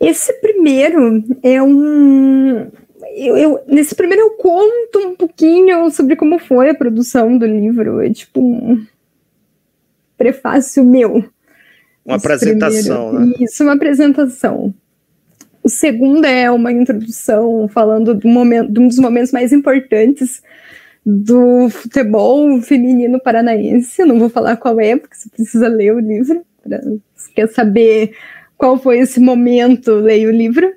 Esse 0.00 0.32
primeiro 0.34 1.24
é 1.42 1.60
um. 1.60 2.70
Eu, 3.16 3.36
eu, 3.36 3.64
nesse 3.66 3.96
primeiro 3.96 4.22
eu 4.22 4.30
conto 4.32 5.00
um 5.00 5.16
pouquinho 5.16 5.90
sobre 5.90 6.14
como 6.14 6.38
foi 6.38 6.70
a 6.70 6.74
produção 6.74 7.36
do 7.36 7.46
livro. 7.46 8.00
É 8.00 8.10
tipo 8.12 8.40
um 8.40 8.86
prefácio 10.16 10.84
meu. 10.84 11.24
Uma 12.04 12.16
apresentação, 12.16 13.08
primeiro. 13.08 13.30
né? 13.30 13.44
Isso, 13.44 13.62
uma 13.62 13.74
apresentação. 13.74 14.74
O 15.62 15.68
segundo 15.68 16.26
é 16.26 16.50
uma 16.50 16.70
introdução 16.70 17.66
falando 17.68 18.14
do 18.14 18.28
momento, 18.28 18.70
de 18.70 18.80
um 18.80 18.88
dos 18.88 18.98
momentos 18.98 19.32
mais 19.32 19.52
importantes 19.52 20.42
do 21.04 21.68
futebol 21.70 22.60
feminino 22.60 23.18
paranaense. 23.20 24.02
Eu 24.02 24.06
não 24.06 24.18
vou 24.18 24.28
falar 24.28 24.56
qual 24.56 24.78
é, 24.78 24.96
porque 24.96 25.16
você 25.16 25.28
precisa 25.30 25.68
ler 25.68 25.94
o 25.94 26.00
livro. 26.00 26.44
Pra, 26.62 26.80
se 27.16 27.32
quer 27.32 27.48
saber 27.48 28.14
qual 28.58 28.78
foi 28.78 28.98
esse 28.98 29.20
momento, 29.20 29.92
leia 29.94 30.28
o 30.28 30.32
livro. 30.32 30.70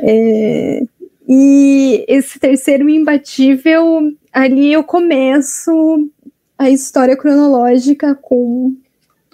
É, 0.00 0.82
e 1.26 2.04
esse 2.08 2.38
terceiro 2.38 2.88
imbatível, 2.88 4.12
ali 4.32 4.72
eu 4.72 4.84
começo 4.84 6.10
a 6.58 6.70
história 6.70 7.16
cronológica 7.16 8.14
com 8.14 8.74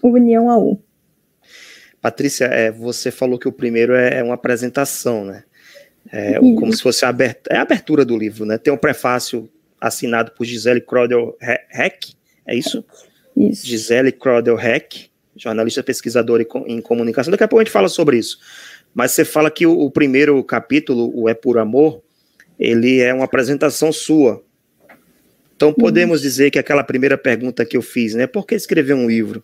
União 0.09 0.49
AU. 0.51 0.81
Patrícia, 2.01 2.45
é, 2.47 2.71
você 2.71 3.11
falou 3.11 3.39
que 3.39 3.49
o 3.49 3.53
primeiro 3.53 3.95
é, 3.95 4.19
é 4.19 4.23
uma 4.23 4.35
apresentação, 4.35 5.25
né? 5.25 5.45
É, 6.13 6.39
como 6.39 6.71
se 6.73 6.83
fosse 6.83 7.05
a 7.05 7.09
abertura, 7.09 7.57
é 7.57 7.59
a 7.59 7.63
abertura 7.63 8.05
do 8.05 8.17
livro, 8.17 8.45
né? 8.45 8.59
Tem 8.59 8.73
um 8.73 8.77
prefácio 8.77 9.49
assinado 9.81 10.33
por 10.33 10.45
Gisele 10.45 10.81
Crodel 10.83 11.37
Heck, 11.41 12.15
é 12.47 12.55
isso? 12.55 12.85
Isso. 13.35 13.67
Gisele 13.67 14.13
Crodel 14.13 14.59
Heck, 14.59 15.11
jornalista 15.35 15.83
pesquisadora 15.83 16.47
em 16.67 16.81
comunicação. 16.81 17.31
Daqui 17.31 17.45
a 17.45 17.49
pouco 17.49 17.63
a 17.63 17.65
gente 17.65 17.73
fala 17.73 17.89
sobre 17.89 18.19
isso. 18.19 18.39
Mas 18.95 19.13
você 19.13 19.25
fala 19.25 19.51
que 19.51 19.67
o, 19.67 19.73
o 19.73 19.91
primeiro 19.91 20.43
capítulo, 20.45 21.11
o 21.15 21.29
É 21.29 21.35
por 21.35 21.59
Amor, 21.59 22.03
ele 22.59 23.01
é 23.01 23.13
uma 23.13 23.25
apresentação 23.25 23.93
sua. 23.93 24.43
Então 25.57 25.73
podemos 25.73 26.21
uhum. 26.21 26.23
dizer 26.23 26.51
que 26.51 26.59
aquela 26.59 26.85
primeira 26.85 27.17
pergunta 27.17 27.65
que 27.65 27.77
eu 27.77 27.83
fiz, 27.83 28.15
né? 28.15 28.27
Por 28.27 28.47
que 28.47 28.55
escrever 28.55 28.95
um 28.95 29.09
livro? 29.09 29.43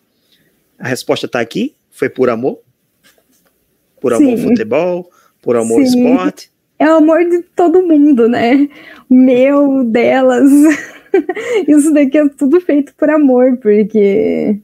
A 0.81 0.87
resposta 0.87 1.27
está 1.27 1.39
aqui? 1.39 1.75
Foi 1.91 2.09
por 2.09 2.29
amor? 2.29 2.59
Por 4.01 4.13
amor 4.13 4.37
Sim. 4.37 4.43
futebol? 4.49 5.09
Por 5.41 5.55
amor 5.55 5.85
Sim. 5.85 6.07
esporte? 6.07 6.51
É 6.79 6.91
o 6.91 6.95
amor 6.95 7.23
de 7.23 7.43
todo 7.55 7.83
mundo, 7.83 8.27
né? 8.27 8.67
Meu, 9.07 9.83
delas. 9.83 10.49
Isso 11.67 11.93
daqui 11.93 12.17
é 12.17 12.27
tudo 12.29 12.59
feito 12.59 12.95
por 12.95 13.11
amor, 13.11 13.57
porque 13.57 14.59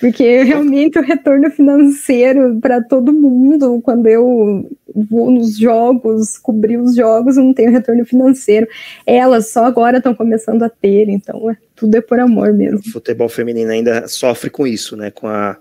porque 0.00 0.42
realmente 0.42 0.98
o 0.98 1.02
retorno 1.02 1.50
financeiro 1.50 2.58
para 2.60 2.82
todo 2.82 3.12
mundo, 3.12 3.80
quando 3.82 4.06
eu 4.06 4.68
vou 4.94 5.30
nos 5.30 5.56
jogos, 5.56 6.38
cobrir 6.38 6.78
os 6.78 6.94
jogos, 6.94 7.36
eu 7.36 7.44
não 7.44 7.54
tenho 7.54 7.70
retorno 7.70 8.04
financeiro. 8.04 8.66
Elas 9.06 9.50
só 9.50 9.64
agora 9.64 9.98
estão 9.98 10.14
começando 10.14 10.62
a 10.62 10.68
ter, 10.68 11.08
então 11.08 11.50
é, 11.50 11.56
tudo 11.74 11.96
é 11.96 12.00
por 12.00 12.18
amor 12.18 12.52
mesmo. 12.52 12.80
O 12.80 12.90
futebol 12.92 13.28
feminino 13.28 13.70
ainda 13.70 14.06
sofre 14.08 14.50
com 14.50 14.66
isso, 14.66 14.96
né? 14.96 15.10
Com 15.10 15.28
a, 15.28 15.56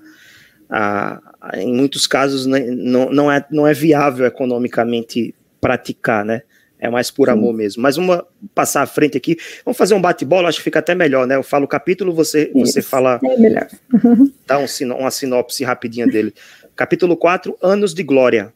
a, 0.69 1.21
a 1.39 1.61
em 1.61 1.73
muitos 1.73 2.07
casos 2.07 2.45
né, 2.45 2.59
não, 2.59 3.09
não, 3.11 3.31
é, 3.31 3.45
não 3.51 3.67
é 3.67 3.73
viável 3.73 4.25
economicamente 4.25 5.33
praticar, 5.61 6.25
né? 6.25 6.41
É 6.83 6.89
mais 6.89 7.09
por 7.09 7.27
Sim. 7.27 7.31
amor 7.31 7.53
mesmo. 7.53 7.81
Mas 7.81 7.95
vamos 7.95 8.21
passar 8.53 8.81
à 8.81 8.85
frente 8.85 9.15
aqui. 9.15 9.37
Vamos 9.63 9.77
fazer 9.77 9.93
um 9.93 10.01
bate-bola, 10.01 10.49
acho 10.49 10.57
que 10.57 10.65
fica 10.65 10.79
até 10.79 10.93
melhor, 10.93 11.25
né? 11.25 11.37
Eu 11.37 11.41
falo 11.41 11.63
o 11.63 11.67
capítulo, 11.67 12.13
você, 12.13 12.51
você 12.53 12.81
fala. 12.81 13.21
É 13.23 13.37
melhor. 13.37 13.69
dá 14.45 14.59
um, 14.59 14.65
uma 14.99 15.09
sinopse 15.09 15.63
rapidinha 15.63 16.05
dele. 16.05 16.33
Capítulo 16.75 17.15
4, 17.15 17.57
Anos 17.61 17.93
de 17.93 18.03
Glória. 18.03 18.51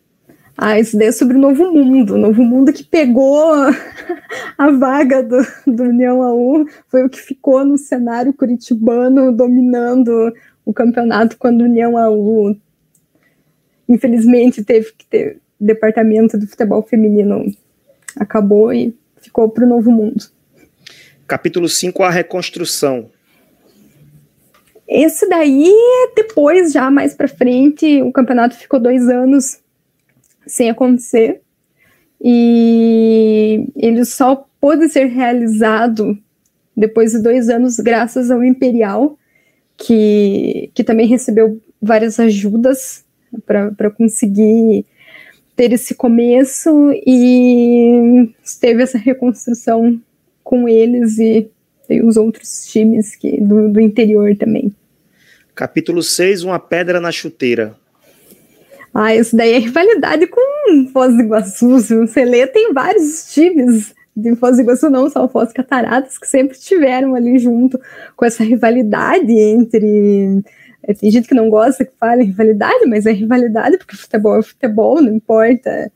Ah, 0.58 0.78
isso 0.78 0.98
daí 0.98 1.08
é 1.08 1.12
sobre 1.13 1.38
o 1.38 1.40
Novo 1.40 1.72
Mundo. 1.72 2.16
O 2.16 2.18
Novo 2.18 2.44
Mundo 2.44 2.74
que 2.74 2.84
pegou 2.84 3.54
a 4.58 4.72
vaga 4.72 5.24
do, 5.24 5.38
do 5.66 5.84
União 5.84 6.22
AU, 6.22 6.66
foi 6.90 7.06
o 7.06 7.10
que 7.10 7.22
ficou 7.22 7.63
no 7.63 7.78
cenário 7.78 8.34
curitibano, 8.34 9.32
dominando 9.32 10.34
o 10.66 10.74
campeonato 10.74 11.38
quando 11.38 11.62
o 11.62 11.63
União 11.63 11.98
AU, 11.98 12.58
infelizmente, 13.88 14.66
teve 14.66 14.92
que 14.98 15.06
ter 15.06 15.40
departamento 15.58 16.38
do 16.38 16.46
futebol 16.46 16.84
feminino 16.84 17.46
acabou 18.19 18.73
e 18.73 18.95
ficou 19.21 19.49
para 19.49 19.65
o 19.65 19.69
novo 19.69 19.91
mundo. 19.91 20.25
Capítulo 21.27 21.67
5, 21.67 22.03
a 22.03 22.10
reconstrução. 22.10 23.10
Esse 24.88 25.27
daí, 25.27 25.73
depois, 26.15 26.71
já 26.71 26.89
mais 26.89 27.13
para 27.13 27.27
frente, 27.27 28.01
o 28.01 28.12
campeonato 28.12 28.56
ficou 28.56 28.80
dois 28.80 29.10
anos 29.10 29.60
sem 30.45 30.69
acontecer. 30.69 31.41
E 32.21 33.67
ele 33.75 34.06
só 34.06 34.47
pôde 34.60 34.88
ser 34.89 35.06
realizado 35.06 36.17
depois 36.75 37.12
de 37.12 37.21
dois 37.21 37.49
anos, 37.49 37.77
graças 37.80 38.32
ao 38.32 38.43
Imperial, 38.43 39.17
que, 39.75 40.71
que 40.73 40.84
também 40.84 41.08
recebeu 41.08 41.62
várias 41.82 42.19
ajudas 42.19 43.06
para 43.45 43.91
conseguir 43.91 44.86
ter 45.58 45.74
esse 45.74 45.96
começo 45.96 46.70
e 47.06 48.30
teve 48.62 48.84
essa 48.84 48.98
reconstrução 48.98 50.00
com 50.43 50.70
eles 50.70 51.17
e, 51.17 51.50
os 52.04 52.15
outros 52.15 52.67
times 52.67 53.15
que, 53.15 53.41
do, 53.41 53.70
do 53.70 53.82
interior 53.82 54.36
também. 54.36 54.74
Capítulo 55.56 56.04
6, 56.04 56.43
Uma 56.43 56.60
Pedra 56.60 57.02
na 57.02 57.12
Chuteira. 57.12 57.76
Ah, 58.93 59.15
isso 59.15 59.36
daí 59.36 59.54
é 59.54 59.58
rivalidade 59.58 60.28
com 60.28 60.88
Foz 60.93 61.15
do 61.15 61.22
Iguaçu. 61.22 61.80
Se 61.80 61.96
você 61.96 62.24
lê, 62.24 62.46
tem 62.46 62.72
vários 62.74 63.34
times 63.34 63.96
de 64.15 64.36
Foz 64.36 64.58
do 64.58 64.62
Iguaçu, 64.62 64.89
não 64.89 65.10
só 65.10 65.28
Foz 65.28 65.52
Cataratas, 65.52 66.20
que 66.20 66.28
sempre 66.28 66.56
estiveram 66.56 67.15
ali 67.15 67.39
junto 67.39 67.80
com 68.15 68.26
essa 68.26 68.43
rivalidade 68.43 69.32
entre 69.32 70.43
tem 70.93 71.12
gente 71.12 71.28
que 71.28 71.36
não 71.36 71.50
gosta 71.50 71.86
que 71.86 71.91
fale 72.00 72.23
rivalidade, 72.23 72.86
mas 72.86 73.06
é 73.06 73.12
rivalidade 73.12 73.78
porque 73.78 73.95
futebol 73.95 74.39
é 74.39 74.43
futebol, 74.43 75.02
não 75.02 75.13
importa 75.13 75.91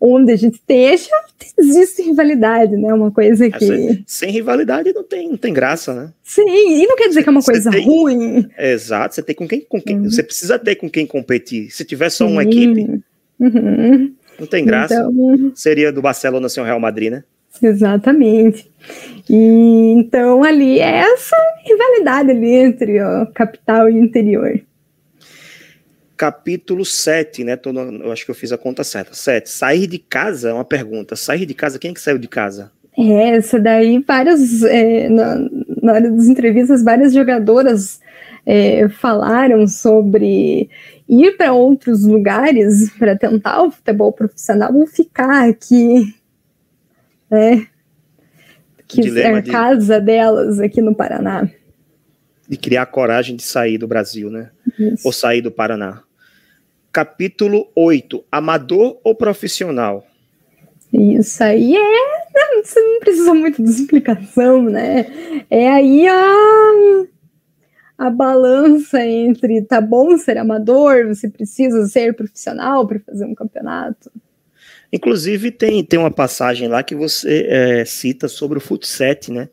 onde 0.00 0.32
a 0.32 0.36
gente 0.36 0.54
esteja, 0.54 1.10
existe 1.58 2.02
rivalidade, 2.02 2.76
né? 2.76 2.92
Uma 2.92 3.10
coisa 3.10 3.46
é, 3.46 3.50
que. 3.50 3.66
Sem, 3.66 4.04
sem, 4.06 4.30
rivalidade 4.30 4.92
não 4.92 5.02
tem, 5.02 5.28
não 5.28 5.36
tem 5.36 5.52
graça, 5.52 5.92
né? 5.92 6.12
Sim, 6.22 6.48
e 6.48 6.86
não 6.86 6.96
quer 6.96 7.08
dizer 7.08 7.22
que 7.22 7.28
é 7.28 7.32
uma 7.32 7.42
coisa 7.42 7.70
tem, 7.70 7.84
ruim. 7.84 8.48
Exato, 8.56 9.14
você 9.14 9.22
tem 9.22 9.34
com 9.34 9.48
quem, 9.48 9.60
com 9.60 9.80
quem 9.80 9.98
uhum. 9.98 10.10
você 10.10 10.22
precisa 10.22 10.58
ter 10.58 10.76
com 10.76 10.88
quem 10.88 11.06
competir. 11.06 11.70
Se 11.70 11.84
tiver 11.84 12.10
só 12.10 12.26
uma 12.26 12.44
equipe, 12.44 13.02
uhum. 13.40 14.14
não 14.38 14.46
tem 14.46 14.64
graça. 14.64 14.94
Então... 14.94 15.52
Seria 15.54 15.92
do 15.92 16.00
Barcelona 16.00 16.48
sem 16.48 16.62
o 16.62 16.66
Real 16.66 16.80
Madrid, 16.80 17.10
né? 17.10 17.24
Exatamente. 17.62 18.70
E 19.28 19.94
então 19.96 20.42
ali 20.42 20.78
é 20.78 21.00
essa 21.00 21.36
rivalidade 21.64 22.30
ali 22.30 22.50
entre 22.50 23.00
ó, 23.02 23.26
capital 23.26 23.90
e 23.90 23.98
interior. 23.98 24.60
Capítulo 26.16 26.84
7, 26.84 27.44
né? 27.44 27.56
Tô 27.56 27.72
no, 27.72 28.04
eu 28.04 28.10
acho 28.10 28.24
que 28.24 28.30
eu 28.30 28.34
fiz 28.34 28.50
a 28.50 28.58
conta 28.58 28.82
certa. 28.82 29.14
7. 29.14 29.48
Sair 29.48 29.86
de 29.86 29.98
casa 29.98 30.50
é 30.50 30.52
uma 30.52 30.64
pergunta. 30.64 31.14
Sair 31.14 31.46
de 31.46 31.54
casa, 31.54 31.78
quem 31.78 31.92
é 31.92 31.94
que 31.94 32.00
saiu 32.00 32.18
de 32.18 32.26
casa? 32.26 32.72
É, 32.96 33.36
essa 33.36 33.60
daí, 33.60 34.02
várias. 34.04 34.62
É, 34.64 35.08
na, 35.08 35.36
na 35.80 35.92
hora 35.92 36.10
das 36.10 36.26
entrevistas, 36.26 36.82
várias 36.82 37.14
jogadoras 37.14 38.00
é, 38.44 38.88
falaram 38.88 39.68
sobre 39.68 40.68
ir 41.08 41.36
para 41.36 41.52
outros 41.52 42.02
lugares 42.02 42.90
para 42.98 43.16
tentar 43.16 43.62
o 43.62 43.70
futebol 43.70 44.12
profissional 44.12 44.74
ou 44.74 44.86
ficar 44.86 45.48
aqui 45.48 46.14
né? 47.30 47.66
Que 48.86 49.20
é 49.20 49.34
a 49.34 49.40
de, 49.40 49.50
casa 49.50 50.00
delas 50.00 50.58
aqui 50.60 50.80
no 50.80 50.94
Paraná. 50.94 51.48
De 52.48 52.56
criar 52.56 52.86
coragem 52.86 53.36
de 53.36 53.42
sair 53.42 53.76
do 53.76 53.86
Brasil, 53.86 54.30
né? 54.30 54.50
Isso. 54.78 55.06
Ou 55.06 55.12
sair 55.12 55.42
do 55.42 55.50
Paraná. 55.50 56.02
Capítulo 56.90 57.70
8. 57.76 58.24
Amador 58.32 58.98
ou 59.04 59.14
profissional? 59.14 60.06
Isso 60.92 61.44
aí 61.44 61.76
é. 61.76 62.62
Você 62.64 62.80
não 62.80 63.00
precisa 63.00 63.34
muito 63.34 63.62
de 63.62 63.68
explicação, 63.68 64.62
né? 64.62 65.44
É 65.50 65.68
aí 65.68 66.08
a, 66.08 67.04
a 67.98 68.10
balança 68.10 69.04
entre 69.04 69.60
tá 69.62 69.80
bom 69.80 70.16
ser 70.16 70.38
amador, 70.38 71.08
você 71.08 71.28
precisa 71.28 71.86
ser 71.86 72.14
profissional 72.14 72.86
para 72.86 73.00
fazer 73.00 73.26
um 73.26 73.34
campeonato. 73.34 74.10
Inclusive, 74.92 75.50
tem, 75.50 75.84
tem 75.84 75.98
uma 75.98 76.10
passagem 76.10 76.68
lá 76.68 76.82
que 76.82 76.94
você 76.94 77.46
é, 77.48 77.84
cita 77.84 78.26
sobre 78.26 78.58
o 78.58 78.60
futset, 78.60 79.30
né? 79.30 79.48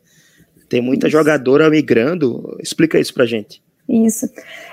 Tem 0.68 0.80
muita 0.80 1.06
isso. 1.06 1.16
jogadora 1.16 1.68
migrando. 1.68 2.56
Explica 2.60 2.98
isso 2.98 3.12
pra 3.12 3.26
gente. 3.26 3.62
Isso. 3.88 4.28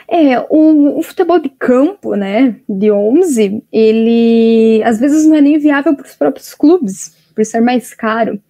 É, 0.08 0.40
o, 0.50 0.98
o, 0.98 1.04
futebol 1.04 1.40
de 1.40 1.50
campo, 1.50 2.16
né, 2.16 2.56
de 2.68 2.92
11, 2.92 3.64
ele 3.72 4.82
às 4.84 5.00
vezes 5.00 5.28
não 5.28 5.36
é 5.36 5.42
nem 5.42 5.60
viável 5.60 5.96
para 5.96 6.06
os 6.06 6.16
próprios 6.16 6.54
clubes, 6.56 7.16
por 7.36 7.46
ser 7.46 7.62
mais 7.62 7.94
caro. 7.94 8.42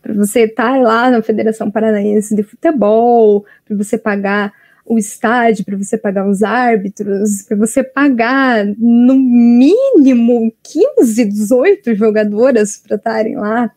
Para 0.00 0.14
você 0.14 0.44
estar 0.44 0.72
tá 0.72 0.78
lá 0.78 1.10
na 1.10 1.22
Federação 1.22 1.70
Paranaense 1.70 2.34
de 2.34 2.42
Futebol, 2.42 3.44
para 3.66 3.76
você 3.76 3.98
pagar 3.98 4.52
o 4.86 4.98
estádio, 4.98 5.64
para 5.64 5.76
você 5.76 5.98
pagar 5.98 6.28
os 6.28 6.42
árbitros, 6.42 7.42
para 7.42 7.56
você 7.56 7.82
pagar 7.82 8.64
no 8.78 9.16
mínimo 9.16 10.52
15, 10.62 11.24
18 11.24 11.94
jogadoras 11.94 12.76
para 12.78 12.96
estarem 12.96 13.36
lá. 13.36 13.70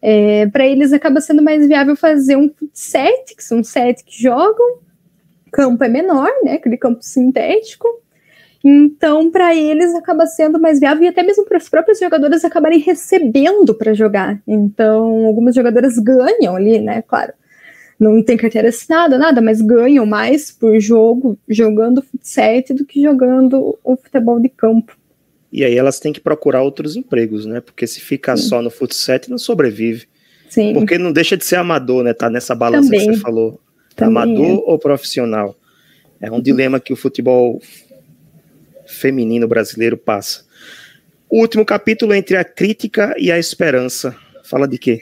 É, 0.00 0.46
para 0.48 0.66
eles 0.66 0.92
acaba 0.92 1.20
sendo 1.20 1.42
mais 1.42 1.66
viável 1.66 1.96
fazer 1.96 2.36
um 2.36 2.50
set, 2.72 3.34
que 3.34 3.42
são 3.42 3.64
sete 3.64 4.04
que 4.04 4.22
jogam, 4.22 4.78
campo 5.50 5.82
é 5.82 5.88
menor, 5.88 6.30
né? 6.44 6.54
Aquele 6.54 6.76
campo 6.76 7.02
sintético. 7.02 7.88
Então, 8.62 9.30
para 9.30 9.54
eles 9.54 9.94
acaba 9.94 10.26
sendo 10.26 10.60
mais 10.60 10.80
viável 10.80 11.04
e 11.04 11.08
até 11.08 11.22
mesmo 11.22 11.44
para 11.44 11.56
os 11.56 11.68
próprios 11.68 11.98
jogadores 11.98 12.44
acabarem 12.44 12.80
recebendo 12.80 13.74
para 13.74 13.94
jogar. 13.94 14.42
Então, 14.46 15.24
algumas 15.26 15.54
jogadoras 15.54 15.98
ganham 15.98 16.56
ali, 16.56 16.80
né? 16.80 17.00
Claro, 17.02 17.32
não 17.98 18.22
tem 18.22 18.36
carteira 18.36 18.68
assinada, 18.68 19.16
nada, 19.18 19.40
mas 19.40 19.60
ganham 19.60 20.04
mais 20.04 20.50
por 20.50 20.78
jogo 20.78 21.38
jogando 21.48 22.02
futsal 22.02 22.62
do 22.70 22.84
que 22.84 23.02
jogando 23.02 23.78
o 23.82 23.96
futebol 23.96 24.38
de 24.38 24.48
campo. 24.48 24.96
E 25.50 25.64
aí 25.64 25.76
elas 25.76 25.98
têm 25.98 26.12
que 26.12 26.20
procurar 26.20 26.62
outros 26.62 26.96
empregos, 26.96 27.46
né? 27.46 27.60
Porque 27.60 27.86
se 27.86 28.00
ficar 28.00 28.36
só 28.36 28.60
no 28.60 28.70
futsal 28.70 29.18
não 29.28 29.38
sobrevive. 29.38 30.06
Sim. 30.50 30.74
Porque 30.74 30.98
não 30.98 31.12
deixa 31.12 31.36
de 31.36 31.44
ser 31.44 31.56
amador, 31.56 32.04
né? 32.04 32.12
Tá 32.12 32.28
nessa 32.28 32.54
balança 32.54 32.90
Também. 32.90 33.08
que 33.08 33.14
você 33.14 33.20
falou. 33.20 33.60
Também 33.94 34.22
amador 34.22 34.58
é. 34.58 34.70
ou 34.70 34.78
profissional? 34.78 35.56
É 36.20 36.30
um 36.30 36.40
dilema 36.40 36.78
que 36.78 36.92
o 36.92 36.96
futebol 36.96 37.60
feminino 38.86 39.48
brasileiro 39.48 39.96
passa. 39.96 40.44
O 41.28 41.40
último 41.40 41.64
capítulo 41.64 42.14
entre 42.14 42.36
a 42.36 42.44
crítica 42.44 43.14
e 43.18 43.32
a 43.32 43.38
esperança. 43.38 44.14
Fala 44.44 44.68
de 44.68 44.78
quê? 44.78 45.00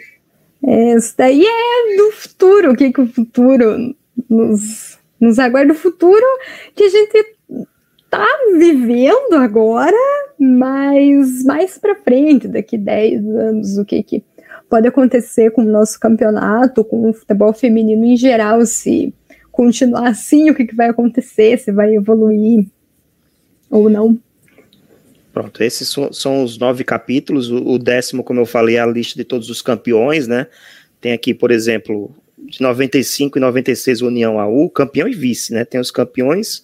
Esse 0.66 1.16
daí 1.16 1.44
é 1.44 1.96
do 1.96 2.12
futuro. 2.12 2.72
O 2.72 2.76
que, 2.76 2.92
que 2.92 3.00
o 3.00 3.06
futuro 3.06 3.94
nos, 4.28 4.98
nos 5.20 5.38
aguarda? 5.38 5.72
O 5.72 5.76
futuro 5.76 6.24
que 6.74 6.84
a 6.84 6.88
gente 6.88 7.26
tá 8.10 8.26
vivendo 8.56 9.34
agora, 9.34 9.96
mas 10.38 11.42
mais 11.44 11.76
para 11.76 11.96
frente, 11.96 12.46
daqui 12.46 12.78
10 12.78 13.26
anos, 13.26 13.78
o 13.78 13.84
que, 13.84 14.02
que 14.02 14.24
pode 14.70 14.88
acontecer 14.88 15.50
com 15.50 15.62
o 15.62 15.70
nosso 15.70 15.98
campeonato, 16.00 16.84
com 16.84 17.10
o 17.10 17.12
futebol 17.12 17.52
feminino 17.52 18.04
em 18.04 18.16
geral, 18.16 18.64
se 18.64 19.12
continuar 19.50 20.08
assim, 20.08 20.50
o 20.50 20.54
que, 20.54 20.64
que 20.64 20.74
vai 20.74 20.88
acontecer, 20.88 21.58
se 21.58 21.70
vai 21.70 21.94
evoluir 21.94 22.66
ou 23.70 23.90
não. 23.90 24.18
Pronto, 25.34 25.64
esses 25.64 25.92
são, 26.12 26.44
os 26.44 26.56
nove 26.58 26.84
capítulos. 26.84 27.50
O, 27.50 27.56
o, 27.70 27.76
décimo, 27.76 28.22
como 28.22 28.38
eu 28.38 28.46
falei, 28.46 28.76
é 28.76 28.80
a 28.80 28.86
lista 28.86 29.18
de 29.18 29.24
todos 29.24 29.50
os 29.50 29.60
campeões, 29.60 30.28
né? 30.28 30.46
Tem 31.00 31.12
aqui, 31.12 31.34
por 31.34 31.50
exemplo, 31.50 32.14
de 32.38 32.60
95 32.60 33.36
e 33.36 33.40
96 33.40 34.00
União 34.00 34.38
AU, 34.38 34.70
campeão 34.70 35.08
e 35.08 35.12
vice, 35.12 35.52
né? 35.52 35.64
Tem 35.64 35.80
os 35.80 35.90
campeões 35.90 36.62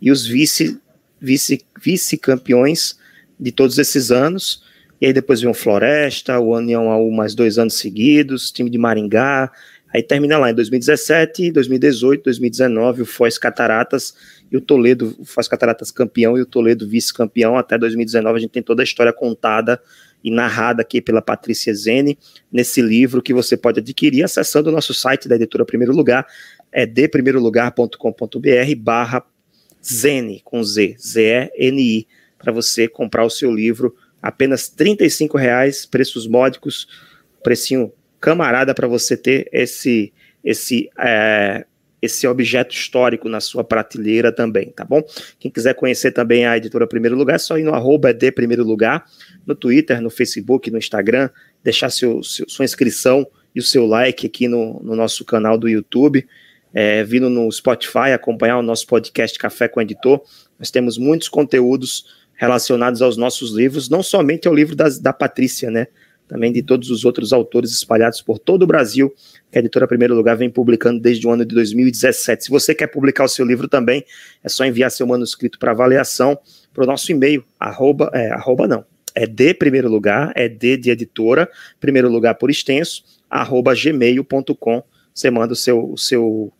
e 0.00 0.10
os 0.10 0.26
vice, 0.26 0.80
vice, 1.20 1.62
vice-campeões 1.78 2.98
de 3.38 3.52
todos 3.52 3.78
esses 3.78 4.10
anos. 4.10 4.62
E 4.98 5.04
aí 5.04 5.12
depois 5.12 5.42
vem 5.42 5.50
o 5.50 5.54
Floresta, 5.54 6.40
o 6.40 6.56
União 6.56 6.90
AU 6.90 7.10
mais 7.12 7.34
dois 7.34 7.58
anos 7.58 7.74
seguidos, 7.74 8.50
time 8.50 8.70
de 8.70 8.78
Maringá. 8.78 9.52
Aí 9.96 10.02
termina 10.02 10.36
lá 10.36 10.50
em 10.50 10.54
2017, 10.54 11.52
2018, 11.52 12.24
2019, 12.24 13.00
o 13.00 13.06
Foz 13.06 13.38
Cataratas 13.38 14.14
e 14.52 14.54
o 14.54 14.60
Toledo, 14.60 15.16
o 15.18 15.24
Foz 15.24 15.48
Cataratas 15.48 15.90
campeão 15.90 16.36
e 16.36 16.42
o 16.42 16.44
Toledo 16.44 16.86
vice-campeão. 16.86 17.56
Até 17.56 17.78
2019 17.78 18.36
a 18.36 18.38
gente 18.38 18.50
tem 18.50 18.62
toda 18.62 18.82
a 18.82 18.84
história 18.84 19.10
contada 19.10 19.80
e 20.22 20.30
narrada 20.30 20.82
aqui 20.82 21.00
pela 21.00 21.22
Patrícia 21.22 21.74
Zene 21.74 22.18
nesse 22.52 22.82
livro 22.82 23.22
que 23.22 23.32
você 23.32 23.56
pode 23.56 23.80
adquirir 23.80 24.22
acessando 24.22 24.68
o 24.68 24.72
nosso 24.72 24.92
site 24.92 25.30
da 25.30 25.36
editora 25.36 25.64
Primeiro 25.64 25.94
Lugar, 25.94 26.26
é 26.70 26.84
deprimeirolugar.com.br 26.84 28.76
barra 28.76 29.24
Zene, 29.82 30.42
com 30.44 30.62
Z, 30.62 30.94
Z-E-N-I, 31.00 32.06
para 32.36 32.52
você 32.52 32.86
comprar 32.86 33.24
o 33.24 33.30
seu 33.30 33.50
livro 33.50 33.96
apenas 34.20 34.70
R$ 34.78 34.94
reais, 35.36 35.86
preços 35.86 36.26
módicos, 36.26 36.86
precinho 37.42 37.90
camarada 38.20 38.74
para 38.74 38.86
você 38.86 39.16
ter 39.16 39.48
esse 39.52 40.12
esse 40.44 40.88
é, 40.98 41.66
esse 42.00 42.26
objeto 42.26 42.74
histórico 42.74 43.28
na 43.28 43.40
sua 43.40 43.64
prateleira 43.64 44.30
também, 44.30 44.70
tá 44.70 44.84
bom? 44.84 45.02
Quem 45.38 45.50
quiser 45.50 45.74
conhecer 45.74 46.12
também 46.12 46.46
a 46.46 46.56
editora 46.56 46.86
Primeiro 46.86 47.16
Lugar, 47.16 47.36
é 47.36 47.38
só 47.38 47.58
ir 47.58 47.64
no 47.64 47.74
arroba 47.74 48.12
de 48.12 48.30
Primeiro 48.30 48.64
Lugar, 48.64 49.04
no 49.46 49.54
Twitter, 49.54 50.00
no 50.00 50.10
Facebook, 50.10 50.70
no 50.70 50.78
Instagram, 50.78 51.30
deixar 51.64 51.90
seu, 51.90 52.22
seu 52.22 52.48
sua 52.48 52.64
inscrição 52.64 53.26
e 53.54 53.60
o 53.60 53.62
seu 53.62 53.86
like 53.86 54.26
aqui 54.26 54.46
no, 54.46 54.80
no 54.82 54.94
nosso 54.94 55.24
canal 55.24 55.58
do 55.58 55.68
YouTube, 55.68 56.26
é, 56.72 57.02
vindo 57.02 57.30
no 57.30 57.50
Spotify, 57.50 58.12
acompanhar 58.12 58.58
o 58.58 58.62
nosso 58.62 58.86
podcast 58.86 59.38
Café 59.38 59.66
com 59.66 59.80
Editor. 59.80 60.20
Nós 60.58 60.70
temos 60.70 60.98
muitos 60.98 61.28
conteúdos 61.28 62.04
relacionados 62.34 63.00
aos 63.00 63.16
nossos 63.16 63.52
livros, 63.52 63.88
não 63.88 64.02
somente 64.02 64.46
ao 64.46 64.54
livro 64.54 64.76
das, 64.76 64.98
da 64.98 65.12
Patrícia, 65.12 65.70
né? 65.70 65.86
Também 66.28 66.52
de 66.52 66.62
todos 66.62 66.90
os 66.90 67.04
outros 67.04 67.32
autores 67.32 67.70
espalhados 67.70 68.20
por 68.20 68.38
todo 68.38 68.64
o 68.64 68.66
Brasil, 68.66 69.14
que 69.50 69.58
a 69.58 69.60
editora 69.60 69.86
Primeiro 69.86 70.14
Lugar 70.14 70.36
vem 70.36 70.50
publicando 70.50 71.00
desde 71.00 71.26
o 71.26 71.30
ano 71.30 71.44
de 71.44 71.54
2017. 71.54 72.44
Se 72.44 72.50
você 72.50 72.74
quer 72.74 72.88
publicar 72.88 73.24
o 73.24 73.28
seu 73.28 73.46
livro 73.46 73.68
também, 73.68 74.04
é 74.42 74.48
só 74.48 74.64
enviar 74.64 74.90
seu 74.90 75.06
manuscrito 75.06 75.58
para 75.58 75.70
avaliação 75.70 76.38
para 76.74 76.84
o 76.84 76.86
nosso 76.86 77.10
e-mail, 77.10 77.42
arroba, 77.58 78.10
é, 78.12 78.30
arroba 78.30 78.68
não, 78.68 78.84
é 79.14 79.26
de 79.26 79.54
primeiro 79.54 79.88
lugar, 79.88 80.30
é 80.36 80.46
de 80.46 80.76
de 80.76 80.90
editora, 80.90 81.48
primeiro 81.80 82.10
lugar 82.10 82.34
por 82.34 82.50
extenso, 82.50 83.02
arroba 83.30 83.74
gmail.com. 83.74 84.82
Você 85.14 85.30
manda 85.30 85.54
o 85.54 85.56
seu, 85.56 85.92
o 85.92 85.96
seu, 85.96 86.52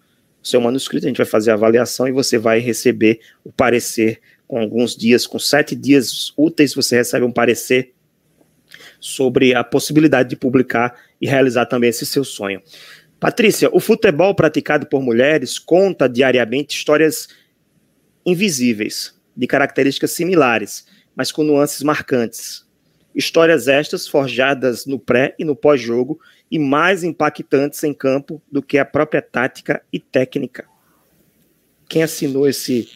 seu 0.43 0.59
manuscrito, 0.61 1.05
a 1.05 1.09
gente 1.09 1.19
vai 1.19 1.27
fazer 1.27 1.51
a 1.51 1.55
avaliação 1.55 2.09
e 2.09 2.13
você 2.13 2.39
vai 2.39 2.61
receber 2.61 3.21
o 3.45 3.53
parecer 3.53 4.21
com 4.49 4.59
alguns 4.59 4.97
dias, 4.97 5.27
com 5.27 5.39
sete 5.39 5.75
dias 5.75 6.33
úteis, 6.37 6.73
você 6.73 6.97
recebe 6.97 7.27
um 7.27 7.33
parecer 7.33 7.93
sobre 9.07 9.55
a 9.55 9.63
possibilidade 9.63 10.29
de 10.29 10.37
publicar 10.37 10.95
e 11.21 11.27
realizar 11.27 11.67
também 11.67 11.91
esse 11.91 12.05
seu 12.05 12.25
sonho. 12.25 12.61
Patrícia, 13.21 13.71
o 13.73 13.79
futebol 13.79 14.35
praticado 14.35 14.87
por 14.87 15.01
mulheres 15.01 15.59
conta 15.59 16.09
diariamente 16.09 16.77
histórias 16.77 17.29
invisíveis, 18.25 19.15
de 19.37 19.47
características 19.47 20.11
similares, 20.11 20.87
mas 21.15 21.31
com 21.31 21.45
nuances 21.45 21.83
marcantes. 21.83 22.67
Histórias 23.15 23.69
estas 23.69 24.09
forjadas 24.09 24.85
no 24.87 24.99
pré 24.99 25.35
e 25.39 25.45
no 25.45 25.55
pós-jogo 25.55 26.19
e 26.51 26.59
mais 26.59 27.05
impactantes 27.05 27.83
em 27.85 27.95
campo 27.95 28.43
do 28.51 28.63
que 28.63 28.77
a 28.77 28.85
própria 28.85 29.23
tática 29.23 29.83
e 29.93 30.01
técnica. 30.01 30.67
Quem 31.89 32.03
assinou 32.03 32.49
esse 32.49 32.89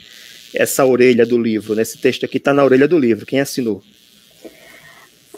essa 0.52 0.84
orelha 0.84 1.24
do 1.24 1.40
livro? 1.40 1.76
Né? 1.76 1.82
Esse 1.82 1.98
texto 1.98 2.24
aqui 2.24 2.38
está 2.38 2.52
na 2.52 2.64
orelha 2.64 2.88
do 2.88 2.98
livro. 2.98 3.24
Quem 3.24 3.40
assinou? 3.40 3.82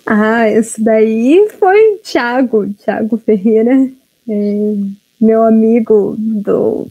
Ah, 0.06 0.48
esse 0.48 0.82
daí 0.82 1.48
foi 1.58 1.98
Thiago, 2.02 2.72
Thiago 2.74 3.16
Ferreira, 3.18 3.88
é, 4.28 4.74
meu 5.20 5.42
amigo 5.44 6.16
do 6.18 6.88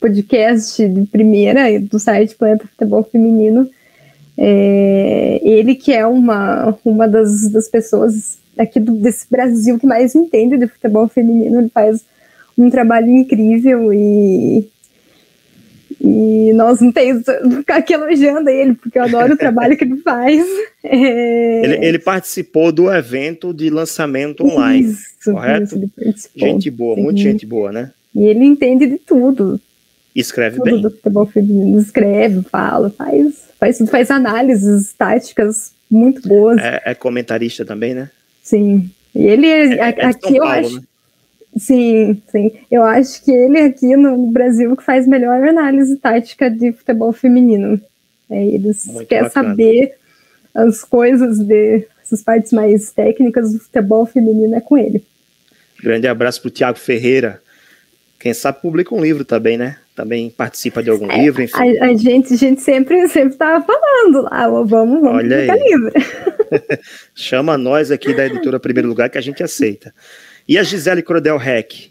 podcast 0.00 0.86
de 0.86 1.06
primeira 1.06 1.78
do 1.80 1.98
site 1.98 2.34
Planeta 2.34 2.66
Futebol 2.66 3.04
Feminino. 3.04 3.68
É, 4.36 5.40
ele 5.42 5.74
que 5.74 5.92
é 5.92 6.06
uma, 6.06 6.76
uma 6.84 7.06
das, 7.06 7.48
das 7.50 7.68
pessoas 7.68 8.38
aqui 8.58 8.80
do, 8.80 8.92
desse 8.92 9.26
Brasil 9.30 9.78
que 9.78 9.86
mais 9.86 10.14
entende 10.14 10.56
de 10.56 10.66
futebol 10.66 11.08
feminino, 11.08 11.60
ele 11.60 11.68
faz 11.68 12.04
um 12.56 12.70
trabalho 12.70 13.08
incrível 13.08 13.92
e 13.92 14.68
e 16.00 16.52
nós 16.54 16.80
não 16.80 16.92
temos 16.92 17.24
ficar 17.56 17.76
aqui 17.76 17.94
elogiando 17.94 18.48
ele, 18.48 18.74
porque 18.74 18.98
eu 18.98 19.04
adoro 19.04 19.34
o 19.34 19.36
trabalho 19.36 19.76
que 19.76 19.84
ele 19.84 19.96
faz. 19.98 20.44
É... 20.86 21.64
Ele, 21.64 21.86
ele, 21.86 21.98
participou 21.98 22.70
do 22.70 22.92
evento 22.92 23.54
de 23.54 23.70
lançamento 23.70 24.44
online, 24.44 24.90
isso, 24.90 25.32
correto? 25.32 25.90
Isso, 26.04 26.28
gente 26.36 26.70
boa, 26.70 26.94
muita 26.94 27.20
gente 27.20 27.46
boa, 27.46 27.72
né? 27.72 27.90
E 28.14 28.22
ele 28.22 28.44
entende 28.44 28.86
de 28.86 28.98
tudo. 28.98 29.58
Escreve 30.14 30.58
tudo 30.58 30.64
bem. 30.64 30.82
do 30.82 30.90
futebol 30.90 31.24
feminino, 31.24 31.80
escreve, 31.80 32.42
fala, 32.42 32.90
faz, 32.90 33.44
faz, 33.58 33.78
faz 33.90 34.10
análises 34.10 34.92
táticas 34.92 35.72
muito 35.90 36.28
boas. 36.28 36.58
É, 36.58 36.82
é 36.84 36.94
comentarista 36.94 37.64
também, 37.64 37.94
né? 37.94 38.10
Sim. 38.42 38.90
E 39.14 39.24
ele 39.24 39.46
é, 39.46 39.74
é, 39.74 39.94
é 39.96 40.04
aqui 40.04 40.36
eu 40.36 40.44
acho. 40.44 40.76
Né? 40.76 40.82
Sim, 41.56 42.20
sim. 42.30 42.52
Eu 42.70 42.82
acho 42.82 43.24
que 43.24 43.30
ele 43.30 43.60
aqui 43.60 43.96
no 43.96 44.26
Brasil 44.26 44.76
que 44.76 44.82
faz 44.82 45.06
melhor 45.06 45.42
análise 45.42 45.96
tática 45.96 46.50
de 46.50 46.72
futebol 46.72 47.12
feminino. 47.12 47.80
É, 48.28 48.44
eles 48.44 48.86
querem 49.08 49.30
saber 49.30 49.94
as 50.54 50.82
coisas 50.82 51.38
de 51.38 51.86
essas 52.02 52.22
partes 52.22 52.52
mais 52.52 52.92
técnicas 52.92 53.52
do 53.52 53.58
futebol 53.58 54.04
feminino 54.06 54.54
é 54.54 54.60
com 54.60 54.76
ele. 54.76 55.04
Grande 55.82 56.06
abraço 56.06 56.40
para 56.40 56.48
o 56.48 56.50
Thiago 56.50 56.78
Ferreira, 56.78 57.40
Quem 58.18 58.32
sabe 58.32 58.60
publica 58.60 58.94
um 58.94 59.02
livro 59.02 59.24
também, 59.24 59.56
né? 59.56 59.76
Também 59.94 60.30
participa 60.30 60.82
de 60.82 60.90
algum 60.90 61.10
é, 61.10 61.18
livro, 61.18 61.42
enfim. 61.42 61.78
A, 61.78 61.86
a, 61.86 61.94
gente, 61.94 62.34
a 62.34 62.36
gente 62.36 62.60
sempre 62.60 63.06
sempre 63.08 63.36
tava 63.36 63.64
falando 63.64 64.22
lá, 64.22 64.48
vamos, 64.48 64.70
vamos 64.70 65.02
Olha 65.04 65.36
publicar 65.36 65.56
livro. 65.56 65.92
Chama 67.14 67.58
nós 67.58 67.90
aqui 67.90 68.14
da 68.14 68.26
editora 68.26 68.58
Primeiro 68.58 68.88
Lugar 68.88 69.08
que 69.08 69.18
a 69.18 69.20
gente 69.20 69.42
aceita. 69.42 69.94
E 70.48 70.58
a 70.58 70.62
Gisele 70.62 71.02
Crodel 71.02 71.40
Heck? 71.40 71.90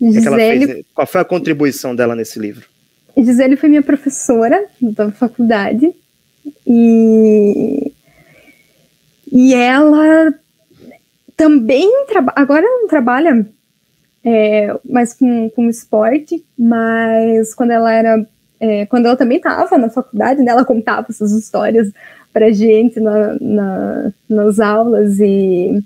Gisele... 0.00 0.66
Fez, 0.66 0.84
qual 0.94 1.06
foi 1.06 1.20
a 1.20 1.24
contribuição 1.24 1.94
dela 1.94 2.16
nesse 2.16 2.38
livro? 2.38 2.66
Gisele 3.16 3.56
foi 3.56 3.68
minha 3.68 3.82
professora 3.82 4.64
da 4.80 5.10
faculdade 5.12 5.92
e, 6.66 7.92
e 9.30 9.54
ela 9.54 10.34
também 11.36 12.06
trabalha. 12.06 12.34
Agora 12.36 12.62
não 12.62 12.88
trabalha 12.88 13.46
é, 14.24 14.74
mais 14.88 15.12
com, 15.12 15.50
com 15.50 15.68
esporte, 15.68 16.44
mas 16.58 17.54
quando 17.54 17.72
ela 17.72 17.92
era. 17.92 18.26
É, 18.58 18.86
quando 18.86 19.06
ela 19.06 19.16
também 19.16 19.38
estava 19.38 19.76
na 19.76 19.90
faculdade, 19.90 20.40
né, 20.40 20.52
ela 20.52 20.64
contava 20.64 21.08
essas 21.10 21.32
histórias 21.32 21.90
para 22.32 22.52
gente 22.52 23.00
na, 23.00 23.36
na, 23.40 24.12
nas 24.28 24.60
aulas 24.60 25.18
e, 25.18 25.82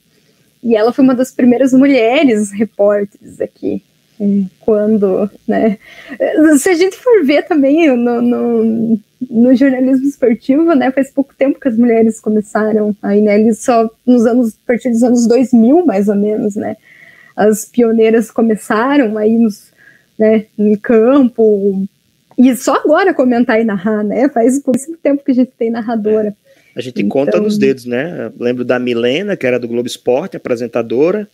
e 0.67 0.75
ela 0.75 0.93
foi 0.93 1.05
uma 1.05 1.15
das 1.15 1.31
primeiras 1.31 1.73
mulheres 1.73 2.51
repórteres 2.51 3.41
aqui 3.41 3.85
quando, 4.61 5.31
né? 5.47 5.79
Se 6.59 6.71
a 6.71 6.75
gente 6.75 6.97
for 6.97 7.25
ver 7.25 7.45
também 7.45 7.95
no, 7.97 8.21
no, 8.21 9.01
no, 9.31 9.55
jornalismo 9.55 10.09
esportivo, 10.09 10.75
né? 10.75 10.91
Faz 10.91 11.13
pouco 11.13 11.33
tempo 11.37 11.61
que 11.61 11.69
as 11.69 11.79
mulheres 11.79 12.19
começaram 12.19 12.97
aí, 13.01 13.21
né? 13.21 13.39
Eles 13.39 13.61
só 13.61 13.89
nos 14.05 14.27
anos, 14.27 14.55
a 14.55 14.67
partir 14.67 14.91
dos 14.91 15.05
anos 15.05 15.29
2000, 15.29 15.87
mais 15.87 16.09
ou 16.09 16.17
menos, 16.17 16.57
né? 16.57 16.77
As 17.37 17.65
pioneiras 17.65 18.29
começaram 18.29 19.17
aí 19.17 19.39
nos, 19.39 19.71
né, 20.19 20.47
em 20.59 20.75
campo, 20.77 21.87
e 22.37 22.57
só 22.57 22.75
agora 22.75 23.15
comentar 23.15 23.61
e 23.61 23.65
narrar, 23.65 24.03
né? 24.03 24.29
Faz 24.29 24.61
pouquíssimo 24.61 24.97
tempo 24.97 25.23
que 25.23 25.31
a 25.31 25.35
gente 25.35 25.53
tem 25.57 25.71
narradora. 25.71 26.35
A 26.77 26.83
gente 26.83 27.01
então... 27.01 27.09
conta 27.09 27.41
nos 27.41 27.57
dedos, 27.57 27.87
né? 27.87 28.27
Eu 28.27 28.45
lembro 28.45 28.63
da 28.63 28.79
Milena, 28.79 29.35
que 29.35 29.47
era 29.47 29.59
do 29.59 29.67
Globo 29.67 29.87
Esporte, 29.87 30.37
apresentadora, 30.37 31.27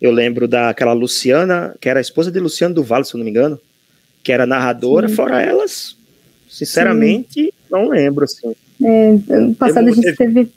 eu 0.00 0.10
lembro 0.10 0.48
daquela 0.48 0.92
Luciana, 0.92 1.76
que 1.80 1.88
era 1.88 2.00
a 2.00 2.02
esposa 2.02 2.32
de 2.32 2.40
Luciano 2.40 2.74
do 2.74 2.82
Vale, 2.82 3.04
se 3.04 3.14
eu 3.14 3.18
não 3.18 3.24
me 3.24 3.30
engano, 3.30 3.60
que 4.24 4.32
era 4.32 4.44
narradora, 4.44 5.08
Sim. 5.08 5.14
fora 5.14 5.40
elas, 5.40 5.96
sinceramente, 6.50 7.44
Sim. 7.44 7.50
não 7.70 7.88
lembro, 7.88 8.24
assim. 8.24 8.56
É, 8.82 9.18
ano 9.30 9.54
passado 9.54 9.84
teve, 9.84 10.00
a 10.00 10.02
gente 10.02 10.16
teve... 10.16 10.48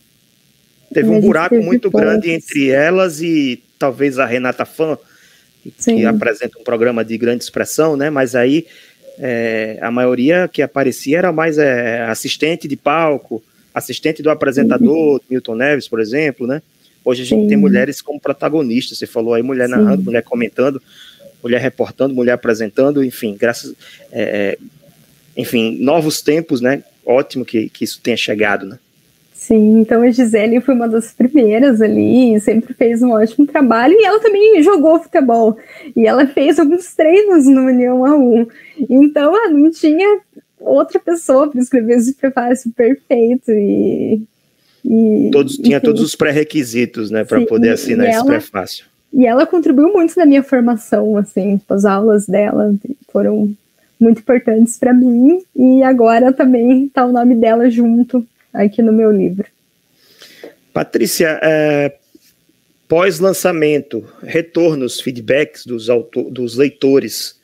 Teve 0.91 1.09
um 1.09 1.21
buraco 1.21 1.55
teve 1.55 1.65
muito 1.65 1.91
poucos. 1.91 2.07
grande 2.07 2.31
entre 2.31 2.69
elas 2.69 3.21
e 3.21 3.61
talvez 3.77 4.17
a 4.17 4.25
Renata 4.25 4.65
Fã, 4.65 4.97
que 5.83 6.05
apresenta 6.05 6.57
um 6.57 6.63
programa 6.63 7.05
de 7.05 7.15
grande 7.17 7.43
expressão, 7.43 7.95
né, 7.95 8.09
mas 8.09 8.33
aí 8.33 8.65
é, 9.19 9.77
a 9.81 9.91
maioria 9.91 10.47
que 10.47 10.63
aparecia 10.63 11.19
era 11.19 11.31
mais 11.31 11.59
é, 11.59 12.01
assistente 12.03 12.67
de 12.67 12.75
palco, 12.75 13.43
assistente 13.75 14.23
do 14.23 14.31
apresentador, 14.31 15.15
uhum. 15.15 15.19
Milton 15.29 15.55
Neves, 15.55 15.88
por 15.88 15.99
exemplo, 15.99 16.47
né, 16.47 16.61
Hoje 17.05 17.21
a 17.21 17.25
gente 17.25 17.43
Sim. 17.43 17.47
tem 17.49 17.57
mulheres 17.57 18.01
como 18.01 18.19
protagonistas. 18.19 18.97
Você 18.97 19.05
falou 19.05 19.35
aí 19.35 19.43
mulher 19.43 19.69
Sim. 19.69 19.75
narrando, 19.75 20.01
mulher 20.01 20.23
comentando, 20.23 20.81
mulher 21.41 21.61
reportando, 21.61 22.15
mulher 22.15 22.33
apresentando, 22.33 23.03
enfim, 23.03 23.38
graças. 23.39 23.75
É, 24.11 24.23
é, 24.23 24.57
enfim, 25.38 25.77
novos 25.79 26.23
tempos, 26.23 26.59
né? 26.59 26.83
Ótimo 27.05 27.45
que, 27.45 27.69
que 27.69 27.83
isso 27.83 28.01
tenha 28.01 28.17
chegado, 28.17 28.65
né? 28.65 28.79
Sim, 29.31 29.81
então 29.81 30.01
a 30.01 30.09
Gisele 30.09 30.59
foi 30.59 30.73
uma 30.73 30.89
das 30.89 31.13
primeiras 31.13 31.79
ali, 31.79 32.39
sempre 32.39 32.73
fez 32.73 33.03
um 33.03 33.11
ótimo 33.11 33.45
trabalho 33.45 33.93
e 33.93 34.03
ela 34.03 34.19
também 34.19 34.63
jogou 34.63 34.99
futebol. 35.03 35.55
E 35.95 36.07
ela 36.07 36.25
fez 36.25 36.57
alguns 36.57 36.95
treinos 36.95 37.45
no 37.45 37.65
União 37.65 37.99
A1. 37.99 38.47
Então, 38.89 39.35
ela 39.35 39.49
não 39.49 39.69
tinha 39.69 40.19
outra 40.65 40.99
pessoa 40.99 41.49
para 41.49 41.62
escrever 41.62 41.97
esse 41.97 42.13
prefácio 42.13 42.71
perfeito 42.71 43.51
e 43.51 44.21
e, 44.88 45.32
todos, 45.32 45.58
tinha 45.58 45.78
enfim, 45.78 45.86
todos 45.88 46.01
os 46.01 46.15
pré-requisitos, 46.15 47.10
né, 47.10 47.23
para 47.23 47.43
poder 47.45 47.69
assinar 47.69 48.08
esse 48.08 48.23
prefácio. 48.23 48.86
E 49.12 49.25
ela 49.25 49.45
contribuiu 49.45 49.91
muito 49.91 50.15
na 50.15 50.25
minha 50.25 50.43
formação, 50.43 51.17
assim, 51.17 51.60
as 51.69 51.86
aulas 51.86 52.28
dela 52.28 52.71
foram 53.12 53.51
muito 53.99 54.19
importantes 54.19 54.78
para 54.78 54.93
mim 54.93 55.41
e 55.56 55.82
agora 55.82 56.32
também 56.32 56.86
está 56.86 57.06
o 57.06 57.12
nome 57.12 57.34
dela 57.34 57.69
junto 57.69 58.25
aqui 58.54 58.82
no 58.82 58.91
meu 58.91 59.12
livro. 59.12 59.47
Patrícia, 60.71 61.39
é, 61.41 61.95
pós-lançamento, 62.88 64.06
retornos, 64.21 64.99
feedbacks 64.99 65.65
dos, 65.65 65.89
autor, 65.89 66.30
dos 66.30 66.58
leitores, 66.58 67.35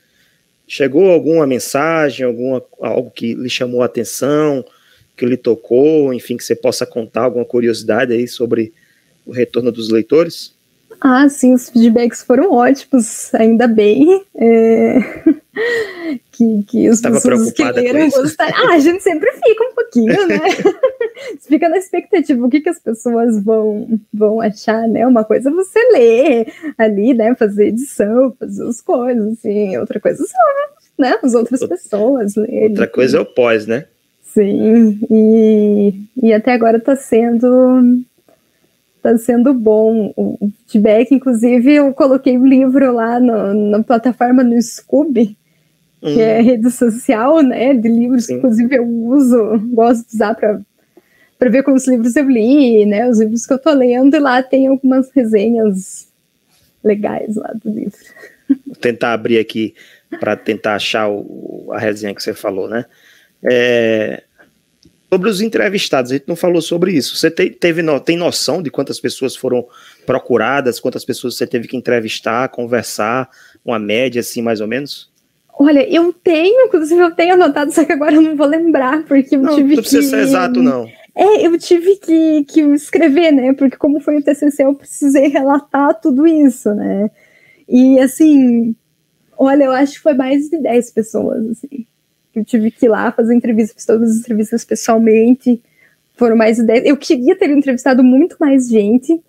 chegou 0.71 1.12
alguma 1.12 1.45
mensagem, 1.45 2.25
alguma, 2.25 2.63
algo 2.79 3.12
que 3.12 3.34
lhe 3.34 3.49
chamou 3.49 3.81
a 3.81 3.86
atenção? 3.86 4.63
que 5.21 5.25
lhe 5.27 5.38
tocou, 5.38 6.12
enfim, 6.12 6.36
que 6.36 6.43
você 6.43 6.55
possa 6.55 6.84
contar 6.84 7.25
alguma 7.25 7.45
curiosidade 7.45 8.12
aí 8.12 8.27
sobre 8.27 8.73
o 9.23 9.31
retorno 9.31 9.71
dos 9.71 9.91
leitores? 9.91 10.51
Ah, 10.99 11.29
sim, 11.29 11.53
os 11.53 11.69
feedbacks 11.69 12.23
foram 12.23 12.51
ótimos, 12.51 13.31
ainda 13.36 13.67
bem. 13.67 14.23
É... 14.36 14.99
que, 16.31 16.63
que 16.67 16.89
os 16.89 16.95
Estava 16.95 17.21
pessoas 17.21 17.51
que 17.51 17.63
leram 17.63 18.10
gostaram. 18.10 18.53
Ah, 18.55 18.73
a 18.73 18.79
gente 18.79 19.03
sempre 19.03 19.31
fica 19.31 19.63
um 19.63 19.75
pouquinho, 19.75 20.27
né? 20.27 20.39
fica 21.51 21.67
na 21.67 21.77
expectativa, 21.77 22.45
o 22.45 22.49
que, 22.49 22.61
que 22.61 22.69
as 22.69 22.79
pessoas 22.79 23.43
vão, 23.43 23.99
vão 24.13 24.39
achar, 24.39 24.87
né? 24.87 25.05
Uma 25.05 25.25
coisa 25.25 25.49
é 25.49 25.53
você 25.53 25.79
ler 25.91 26.53
ali, 26.77 27.13
né? 27.13 27.35
Fazer 27.35 27.67
edição, 27.67 28.33
fazer 28.39 28.65
as 28.65 28.79
coisas, 28.79 29.33
assim. 29.33 29.75
Outra 29.77 29.99
coisa 29.99 30.25
são, 30.25 30.39
né? 30.97 31.19
As 31.21 31.33
outras 31.33 31.59
pessoas 31.67 32.35
lerem. 32.35 32.69
Outra 32.69 32.87
coisa 32.87 33.17
é 33.17 33.19
o 33.21 33.25
pós, 33.25 33.67
né? 33.67 33.85
Sim, 34.23 34.97
e, 35.09 35.93
e 36.23 36.33
até 36.33 36.53
agora 36.53 36.77
está 36.77 36.95
sendo 36.95 37.99
tá 39.01 39.17
sendo 39.17 39.53
bom 39.53 40.13
o 40.15 40.49
feedback. 40.67 41.13
Inclusive, 41.13 41.73
eu 41.73 41.91
coloquei 41.93 42.37
o 42.37 42.45
livro 42.45 42.93
lá 42.93 43.19
no, 43.19 43.53
na 43.71 43.83
plataforma 43.83 44.41
no 44.41 44.61
Scoob, 44.61 45.35
hum. 46.01 46.13
que 46.13 46.21
é 46.21 46.37
uhum. 46.37 46.45
rede 46.45 46.71
social, 46.71 47.41
né? 47.41 47.73
De 47.73 47.89
livros 47.89 48.27
Sim. 48.27 48.35
inclusive, 48.35 48.73
eu 48.73 48.87
uso, 48.87 49.59
gosto 49.73 50.07
de 50.07 50.15
usar 50.15 50.33
para 50.33 50.61
para 51.41 51.49
ver 51.49 51.63
quantos 51.63 51.88
livros 51.88 52.15
eu 52.15 52.30
li, 52.30 52.86
né? 52.86 53.10
Os 53.10 53.19
livros 53.19 53.47
que 53.47 53.54
eu 53.54 53.58
tô 53.58 53.73
lendo, 53.73 54.15
e 54.15 54.19
lá 54.19 54.43
tem 54.43 54.67
algumas 54.67 55.10
resenhas 55.10 56.08
legais 56.84 57.36
lá 57.36 57.51
do 57.56 57.67
livro. 57.71 57.97
Vou 58.47 58.75
tentar 58.75 59.13
abrir 59.13 59.39
aqui 59.39 59.73
para 60.19 60.36
tentar 60.36 60.75
achar 60.75 61.10
o, 61.10 61.71
a 61.73 61.80
resenha 61.80 62.13
que 62.13 62.21
você 62.21 62.36
falou, 62.36 62.69
né? 62.69 62.86
É, 63.43 64.21
sobre 65.12 65.32
os 65.32 65.41
entrevistados, 65.41 66.12
a 66.12 66.13
gente 66.13 66.27
não 66.27 66.36
falou 66.36 66.62
sobre 66.62 66.91
isso. 66.91 67.15
Você 67.15 67.32
te, 67.32 67.49
teve, 67.49 67.82
tem 68.01 68.15
noção 68.15 68.62
de 68.62 68.69
quantas 68.69 68.99
pessoas 68.99 69.36
foram 69.36 69.65
procuradas, 70.06 70.80
quantas 70.80 71.04
pessoas 71.04 71.36
você 71.36 71.47
teve 71.47 71.67
que 71.67 71.75
entrevistar, 71.75 72.49
conversar, 72.49 73.27
uma 73.65 73.80
média 73.80 74.19
assim, 74.19 74.43
mais 74.43 74.62
ou 74.62 74.67
menos? 74.67 75.10
Olha, 75.58 75.89
eu 75.91 76.13
tenho, 76.13 76.67
inclusive 76.67 77.01
eu 77.01 77.15
tenho 77.15 77.34
anotado, 77.34 77.71
só 77.71 77.84
que 77.84 77.93
agora 77.93 78.13
eu 78.13 78.21
não 78.21 78.36
vou 78.36 78.45
lembrar, 78.45 79.04
porque 79.06 79.36
eu 79.36 79.41
não, 79.41 79.56
tive 79.56 79.75
não 79.75 79.82
precisa 79.82 80.04
que... 80.04 80.08
ser 80.08 80.19
exato, 80.19 80.62
não. 80.62 81.00
É, 81.13 81.45
eu 81.45 81.58
tive 81.58 81.97
que, 81.97 82.45
que 82.45 82.62
escrever, 82.62 83.32
né? 83.32 83.54
Porque 83.54 83.78
como 83.78 84.00
foi 84.00 84.17
o 84.17 84.24
TCC, 84.24 84.63
eu 84.63 84.76
precisei 84.76 85.28
relatar 85.28 86.00
tudo 86.00 86.26
isso, 86.26 86.74
né? 86.74 87.10
E 87.67 88.00
assim, 88.00 88.76
olha, 89.38 89.65
eu 89.65 89.71
acho 89.71 89.93
que 89.93 90.00
foi 90.00 90.13
mais 90.13 90.50
de 90.50 90.58
10 90.58 90.91
pessoas, 90.91 91.45
assim 91.50 91.86
eu 92.36 92.45
tive 92.45 92.71
que 92.71 92.86
ir 92.86 92.89
lá 92.89 93.12
fazer 93.12 93.36
entrevistas, 93.36 93.86
todas 93.86 94.12
as 94.12 94.17
entrevistas 94.19 94.63
pessoalmente, 94.63 95.62
foram 96.15 96.36
mais 96.36 96.58
de 96.58 96.63
10. 96.63 96.86
Eu 96.86 96.97
queria 96.97 97.36
ter 97.36 97.50
entrevistado 97.50 98.04
muito 98.04 98.38
mais 98.39 98.69
gente. 98.69 99.21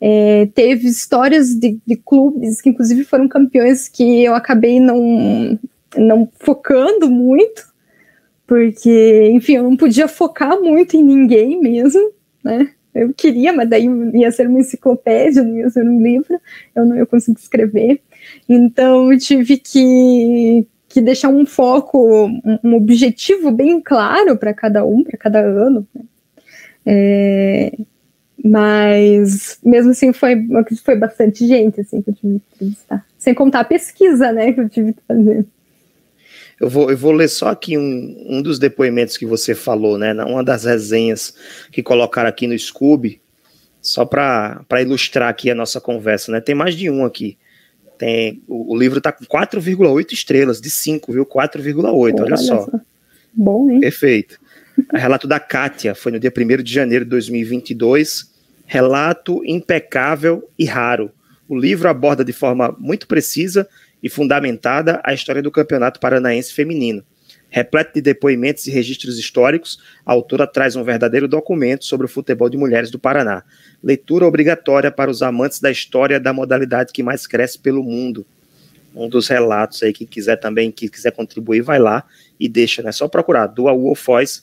É, 0.00 0.46
teve 0.54 0.88
histórias 0.88 1.54
de, 1.54 1.78
de, 1.86 1.96
clubes 1.96 2.60
que, 2.60 2.70
inclusive, 2.70 3.04
foram 3.04 3.28
campeões 3.28 3.88
que 3.88 4.24
eu 4.24 4.34
acabei 4.34 4.80
não, 4.80 5.58
não 5.96 6.28
focando 6.40 7.08
muito, 7.08 7.71
porque, 8.52 9.30
enfim, 9.32 9.54
eu 9.54 9.62
não 9.62 9.78
podia 9.78 10.06
focar 10.06 10.60
muito 10.60 10.94
em 10.94 11.02
ninguém 11.02 11.58
mesmo, 11.58 12.12
né? 12.44 12.70
Eu 12.94 13.14
queria, 13.14 13.50
mas 13.50 13.66
daí 13.66 13.88
ia 14.12 14.30
ser 14.30 14.46
uma 14.46 14.60
enciclopédia, 14.60 15.42
não 15.42 15.56
ia 15.56 15.70
ser 15.70 15.88
um 15.88 15.98
livro, 15.98 16.38
eu 16.76 16.84
não 16.84 16.94
ia 16.94 17.06
conseguir 17.06 17.40
escrever. 17.40 18.02
Então, 18.46 19.10
eu 19.10 19.18
tive 19.18 19.56
que, 19.56 20.66
que 20.86 21.00
deixar 21.00 21.30
um 21.30 21.46
foco, 21.46 22.26
um, 22.62 22.74
objetivo 22.74 23.50
bem 23.50 23.80
claro 23.80 24.36
para 24.36 24.52
cada 24.52 24.84
um, 24.84 25.02
para 25.02 25.16
cada 25.16 25.40
ano. 25.40 25.88
Né? 25.94 26.02
É, 26.84 27.72
mas 28.44 29.58
mesmo 29.64 29.92
assim 29.92 30.12
foi, 30.12 30.46
foi 30.84 30.96
bastante 30.96 31.46
gente 31.46 31.80
assim, 31.80 32.02
que 32.02 32.10
eu 32.10 32.14
tive 32.14 32.38
que 32.38 32.54
entrevistar. 32.56 33.02
Sem 33.16 33.32
contar 33.32 33.60
a 33.60 33.64
pesquisa 33.64 34.30
né, 34.30 34.52
que 34.52 34.60
eu 34.60 34.68
tive 34.68 34.92
que 34.92 35.00
fazer. 35.08 35.46
Eu 36.62 36.68
vou, 36.68 36.92
eu 36.92 36.96
vou 36.96 37.10
ler 37.10 37.26
só 37.26 37.48
aqui 37.48 37.76
um, 37.76 38.24
um 38.24 38.40
dos 38.40 38.56
depoimentos 38.56 39.16
que 39.16 39.26
você 39.26 39.52
falou, 39.52 39.98
né? 39.98 40.14
Uma 40.22 40.44
das 40.44 40.62
resenhas 40.62 41.34
que 41.72 41.82
colocaram 41.82 42.28
aqui 42.28 42.46
no 42.46 42.56
Scooby, 42.56 43.20
só 43.80 44.04
para 44.04 44.80
ilustrar 44.80 45.28
aqui 45.28 45.50
a 45.50 45.56
nossa 45.56 45.80
conversa, 45.80 46.30
né? 46.30 46.40
Tem 46.40 46.54
mais 46.54 46.76
de 46.76 46.88
um 46.88 47.04
aqui. 47.04 47.36
Tem, 47.98 48.40
o, 48.46 48.74
o 48.74 48.78
livro 48.78 48.98
está 48.98 49.10
com 49.10 49.24
4,8 49.24 50.12
estrelas, 50.12 50.60
de 50.60 50.70
5, 50.70 51.12
viu? 51.12 51.26
4,8, 51.26 51.84
olha, 51.84 52.22
olha 52.22 52.36
só. 52.36 52.64
só. 52.64 52.70
Bom, 53.34 53.68
hein? 53.68 53.80
Perfeito. 53.80 54.38
Relato 54.94 55.26
da 55.26 55.40
Kátia, 55.40 55.96
foi 55.96 56.12
no 56.12 56.20
dia 56.20 56.32
1 56.32 56.62
de 56.62 56.72
janeiro 56.72 57.04
de 57.04 57.10
2022. 57.10 58.32
Relato 58.66 59.42
impecável 59.44 60.48
e 60.56 60.64
raro. 60.64 61.10
O 61.48 61.58
livro 61.58 61.88
aborda 61.88 62.24
de 62.24 62.32
forma 62.32 62.72
muito 62.78 63.08
precisa 63.08 63.68
e 64.02 64.08
fundamentada 64.08 65.00
a 65.04 65.14
história 65.14 65.42
do 65.42 65.50
Campeonato 65.50 66.00
Paranaense 66.00 66.52
Feminino. 66.52 67.04
Repleto 67.48 67.92
de 67.94 68.00
depoimentos 68.00 68.66
e 68.66 68.70
registros 68.70 69.18
históricos, 69.18 69.78
a 70.06 70.12
autora 70.12 70.46
traz 70.46 70.74
um 70.74 70.82
verdadeiro 70.82 71.28
documento 71.28 71.84
sobre 71.84 72.06
o 72.06 72.08
futebol 72.08 72.48
de 72.48 72.56
mulheres 72.56 72.90
do 72.90 72.98
Paraná. 72.98 73.44
Leitura 73.82 74.26
obrigatória 74.26 74.90
para 74.90 75.10
os 75.10 75.22
amantes 75.22 75.60
da 75.60 75.70
história 75.70 76.18
da 76.18 76.32
modalidade 76.32 76.94
que 76.94 77.02
mais 77.02 77.26
cresce 77.26 77.58
pelo 77.58 77.82
mundo. 77.82 78.26
Um 78.94 79.06
dos 79.06 79.28
relatos 79.28 79.82
aí, 79.82 79.92
quem 79.92 80.06
quiser 80.06 80.36
também, 80.36 80.70
que 80.70 80.88
quiser 80.88 81.12
contribuir, 81.12 81.60
vai 81.60 81.78
lá 81.78 82.04
e 82.40 82.48
deixa, 82.48 82.82
né? 82.82 82.90
Só 82.90 83.06
procurar 83.06 83.46
Dual 83.48 83.78
Wolf 83.78 84.02
Voice, 84.06 84.42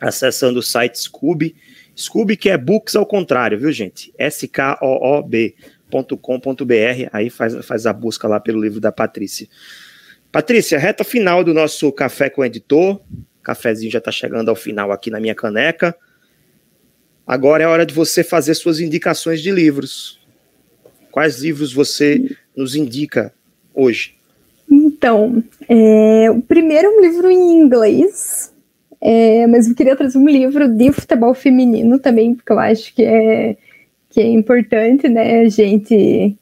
acessando 0.00 0.60
o 0.60 0.62
site 0.62 0.98
Scooby. 0.98 1.54
Scooby 1.94 2.38
que 2.38 2.48
é 2.48 2.56
books 2.56 2.96
ao 2.96 3.04
contrário, 3.04 3.58
viu, 3.58 3.70
gente? 3.70 4.12
S-K-O-O-B.com.br. 5.94 7.08
Aí 7.12 7.30
faz, 7.30 7.64
faz 7.64 7.86
a 7.86 7.92
busca 7.92 8.26
lá 8.26 8.40
pelo 8.40 8.60
livro 8.60 8.80
da 8.80 8.90
Patrícia. 8.90 9.46
Patrícia, 10.32 10.78
reta 10.78 11.04
final 11.04 11.44
do 11.44 11.54
nosso 11.54 11.90
café 11.92 12.28
com 12.28 12.42
o 12.42 12.44
editor. 12.44 12.96
O 12.96 13.42
cafezinho 13.42 13.90
já 13.90 13.98
está 13.98 14.10
chegando 14.10 14.48
ao 14.48 14.56
final 14.56 14.90
aqui 14.90 15.10
na 15.10 15.20
minha 15.20 15.34
caneca. 15.34 15.94
Agora 17.26 17.62
é 17.62 17.66
hora 17.66 17.86
de 17.86 17.94
você 17.94 18.24
fazer 18.24 18.54
suas 18.54 18.80
indicações 18.80 19.40
de 19.40 19.50
livros. 19.50 20.20
Quais 21.10 21.40
livros 21.40 21.72
você 21.72 22.36
nos 22.56 22.74
indica 22.74 23.32
hoje? 23.72 24.16
Então, 24.70 25.42
é, 25.68 26.30
o 26.30 26.42
primeiro 26.42 26.88
é 26.88 26.90
um 26.90 27.00
livro 27.00 27.30
em 27.30 27.60
inglês, 27.60 28.52
é, 29.00 29.46
mas 29.46 29.68
eu 29.68 29.74
queria 29.74 29.94
trazer 29.94 30.18
um 30.18 30.28
livro 30.28 30.68
de 30.68 30.90
futebol 30.90 31.34
feminino 31.34 31.98
também, 31.98 32.34
porque 32.34 32.52
eu 32.52 32.58
acho 32.58 32.94
que 32.94 33.04
é, 33.04 33.56
que 34.14 34.20
é 34.20 34.28
importante, 34.28 35.08
né, 35.08 35.40
a 35.40 35.48
gente 35.48 36.38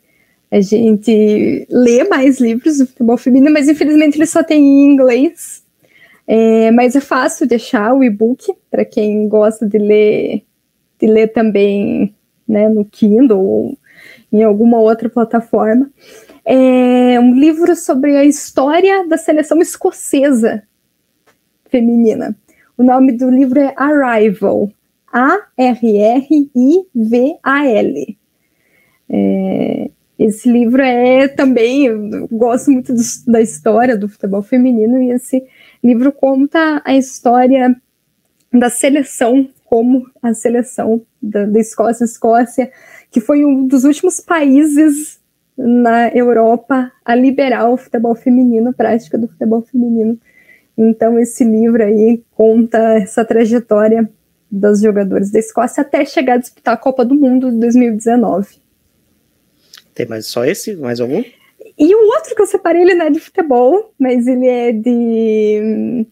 a 0.50 0.60
gente 0.60 1.66
lê 1.70 2.04
mais 2.04 2.38
livros 2.38 2.76
do 2.76 2.86
futebol 2.86 3.16
feminino, 3.16 3.50
mas 3.50 3.70
infelizmente 3.70 4.18
ele 4.18 4.26
só 4.26 4.44
tem 4.44 4.62
em 4.62 4.92
inglês. 4.92 5.64
É, 6.26 6.70
mas 6.70 6.94
é 6.94 7.00
fácil 7.00 7.46
deixar 7.46 7.94
o 7.94 8.04
e-book 8.04 8.52
para 8.70 8.84
quem 8.84 9.26
gosta 9.26 9.66
de 9.66 9.78
ler, 9.78 10.42
de 11.00 11.06
ler 11.06 11.28
também 11.28 12.14
né, 12.46 12.68
no 12.68 12.84
Kindle 12.84 13.42
ou 13.42 13.78
em 14.30 14.42
alguma 14.42 14.78
outra 14.78 15.08
plataforma. 15.08 15.90
É 16.44 17.18
um 17.18 17.34
livro 17.34 17.74
sobre 17.74 18.14
a 18.14 18.24
história 18.24 19.08
da 19.08 19.16
seleção 19.16 19.58
escocesa 19.62 20.62
feminina. 21.70 22.36
O 22.76 22.82
nome 22.82 23.12
do 23.12 23.30
livro 23.30 23.58
é 23.58 23.72
Arrival, 23.74 24.70
A-R-R-I-V-A-L. 25.12 26.18
É, 29.10 29.90
esse 30.18 30.50
livro 30.50 30.80
é 30.80 31.28
também, 31.28 32.26
gosto 32.30 32.70
muito 32.70 32.94
do, 32.94 33.02
da 33.26 33.40
história 33.40 33.96
do 33.96 34.08
futebol 34.08 34.42
feminino, 34.42 35.02
e 35.02 35.10
esse 35.10 35.44
livro 35.82 36.12
conta 36.12 36.80
a 36.84 36.96
história 36.96 37.76
da 38.52 38.70
seleção, 38.70 39.48
como 39.64 40.06
a 40.22 40.32
seleção 40.32 41.02
da, 41.20 41.44
da 41.46 41.60
Escócia, 41.60 42.04
Escócia, 42.04 42.70
que 43.10 43.20
foi 43.20 43.44
um 43.44 43.66
dos 43.66 43.84
últimos 43.84 44.20
países 44.20 45.20
na 45.56 46.08
Europa 46.08 46.90
a 47.04 47.14
liberar 47.14 47.68
o 47.68 47.76
futebol 47.76 48.14
feminino, 48.14 48.70
a 48.70 48.72
prática 48.72 49.18
do 49.18 49.28
futebol 49.28 49.62
feminino. 49.62 50.18
Então, 50.76 51.18
esse 51.18 51.44
livro 51.44 51.82
aí 51.82 52.22
conta 52.34 52.78
essa 52.94 53.24
trajetória 53.24 54.08
dos 54.52 54.82
jogadores 54.82 55.30
da 55.30 55.38
Escócia 55.38 55.80
até 55.80 56.04
chegar 56.04 56.34
a 56.34 56.36
disputar 56.36 56.74
a 56.74 56.76
Copa 56.76 57.06
do 57.06 57.14
Mundo 57.14 57.50
de 57.50 57.56
2019. 57.58 58.60
Tem 59.94 60.06
mais 60.06 60.26
só 60.26 60.44
esse? 60.44 60.76
Mais 60.76 61.00
algum? 61.00 61.24
E 61.78 61.94
o 61.94 62.06
outro 62.08 62.34
que 62.34 62.42
eu 62.42 62.46
separei, 62.46 62.82
ele 62.82 62.94
não 62.94 63.06
é 63.06 63.10
de 63.10 63.18
futebol, 63.18 63.94
mas 63.98 64.26
ele 64.26 64.46
é 64.46 64.72
de, 64.72 66.06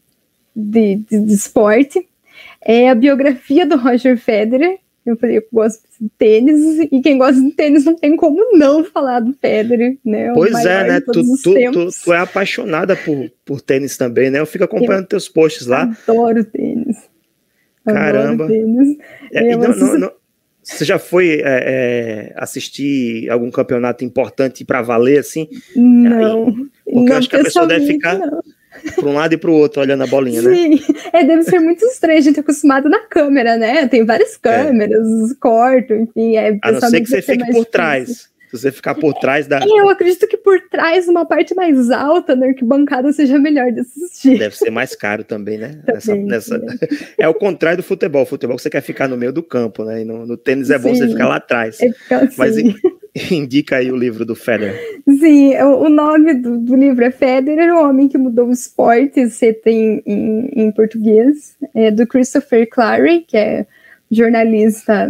de, 0.57 0.97
de, 0.97 1.21
de 1.21 1.33
esporte. 1.35 2.09
É 2.63 2.89
a 2.89 2.95
biografia 2.95 3.67
do 3.67 3.77
Roger 3.77 4.17
Federer. 4.19 4.79
Eu 5.05 5.17
falei, 5.17 5.39
eu 5.39 5.45
gosto 5.53 5.83
de 6.01 6.09
tênis, 6.19 6.79
e 6.91 7.01
quem 7.01 7.19
gosta 7.19 7.41
de 7.41 7.51
tênis 7.53 7.85
não 7.85 7.97
tem 7.97 8.17
como 8.17 8.57
não 8.57 8.85
falar 8.85 9.21
do 9.21 9.33
Federer, 9.35 9.99
né? 10.05 10.33
pois 10.35 10.55
é, 10.65 10.87
né? 10.87 11.01
Tu, 11.01 11.13
tu, 11.13 11.73
tu, 11.73 11.89
tu, 12.05 12.13
é 12.13 12.19
apaixonada 12.19 12.95
por, 12.95 13.31
por 13.45 13.61
tênis 13.61 13.97
também, 13.97 14.31
né? 14.31 14.39
Eu 14.41 14.47
fico 14.47 14.65
acompanhando 14.65 15.05
eu 15.05 15.09
teus 15.09 15.29
posts 15.29 15.67
lá. 15.67 15.91
Adoro 16.07 16.45
tênis. 16.45 17.10
Caramba. 17.85 18.47
Tênis. 18.47 18.99
É, 19.33 19.57
não, 19.57 19.69
não, 19.69 19.99
não, 19.99 20.13
você 20.63 20.85
já 20.85 20.99
foi 20.99 21.41
é, 21.41 21.43
é, 21.45 22.33
assistir 22.37 23.29
algum 23.31 23.51
campeonato 23.51 24.05
importante 24.05 24.65
para 24.65 24.83
valer, 24.83 25.19
assim? 25.19 25.49
Não. 25.75 26.47
Aí, 26.49 26.55
porque 26.85 27.01
não, 27.01 27.07
eu 27.09 27.17
acho 27.17 27.29
que 27.29 27.37
a 27.37 27.43
pessoa 27.43 27.67
deve 27.67 27.87
ficar 27.87 28.21
para 28.95 29.09
um 29.09 29.15
lado 29.15 29.35
e 29.35 29.37
para 29.37 29.51
o 29.51 29.55
outro 29.55 29.81
olhando 29.81 30.03
a 30.03 30.07
bolinha, 30.07 30.43
Sim. 30.43 30.49
né? 30.49 30.77
Sim, 30.77 30.95
é, 31.13 31.25
deve 31.25 31.43
ser 31.45 31.59
muito 31.59 31.85
estranho. 31.85 32.19
A 32.19 32.23
gente 32.23 32.39
é 32.39 32.41
acostumado 32.41 32.89
na 32.89 33.01
câmera, 33.01 33.57
né? 33.57 33.89
Tem 33.89 34.05
várias 34.05 34.35
é. 34.35 34.39
câmeras, 34.41 35.31
é. 35.31 35.35
corto, 35.41 35.95
enfim. 35.95 36.37
É, 36.37 36.59
a 36.63 36.73
não 36.73 36.81
ser 36.81 37.01
que 37.01 37.09
você 37.09 37.23
fique 37.23 37.39
por 37.39 37.47
difícil. 37.47 37.65
trás. 37.67 38.31
Se 38.51 38.59
você 38.59 38.73
ficar 38.73 38.97
por 38.97 39.15
trás 39.15 39.47
da. 39.47 39.61
Eu 39.65 39.89
acredito 39.89 40.27
que 40.27 40.37
por 40.37 40.61
trás, 40.69 41.07
uma 41.07 41.25
parte 41.25 41.55
mais 41.55 41.89
alta 41.91 42.35
na 42.35 42.47
arquibancada 42.47 43.13
seja 43.13 43.39
melhor 43.39 43.71
de 43.71 43.81
assistir. 43.81 44.39
Deve 44.39 44.57
ser 44.57 44.71
mais 44.71 44.97
caro 44.97 45.23
também, 45.23 45.57
né? 45.57 45.81
Também, 45.87 46.25
nessa, 46.25 46.59
nessa... 46.59 46.89
É 47.17 47.29
o 47.29 47.35
contrário 47.35 47.77
do 47.77 47.83
futebol. 47.85 48.23
O 48.23 48.27
futebol 48.27 48.59
você 48.59 48.69
quer 48.69 48.81
ficar 48.81 49.07
no 49.07 49.17
meio 49.17 49.33
do 49.33 49.43
campo, 49.43 49.85
né? 49.85 50.03
E 50.03 50.05
no, 50.05 50.27
no 50.27 50.37
tênis 50.37 50.69
é 50.71 50.79
bom 50.79 50.93
Sim. 50.93 51.01
você 51.01 51.09
ficar 51.09 51.29
lá 51.29 51.37
atrás. 51.37 51.79
É 51.81 52.15
assim. 52.15 52.35
Mas 52.37 52.57
indica 53.31 53.77
aí 53.77 53.93
o 53.93 53.97
livro 53.97 54.25
do 54.25 54.35
Federer. 54.35 55.01
Sim, 55.07 55.57
o, 55.57 55.89
nome 55.89 56.35
do, 56.35 56.59
do, 56.59 56.75
livro 56.75 57.05
é 57.05 57.11
Federer, 57.13 57.73
o 57.73 57.89
homem 57.89 58.09
que 58.09 58.19
mudou 58.19 58.49
o 58.49 58.53
esporte, 58.53 59.29
você 59.29 59.53
tem 59.53 60.03
em, 60.05 60.51
em 60.55 60.73
português, 60.73 61.57
é 61.75 61.91
do 61.91 62.07
Christopher 62.07 62.69
Clary, 62.69 63.21
que 63.21 63.37
é 63.37 63.67
jornalista 64.11 65.09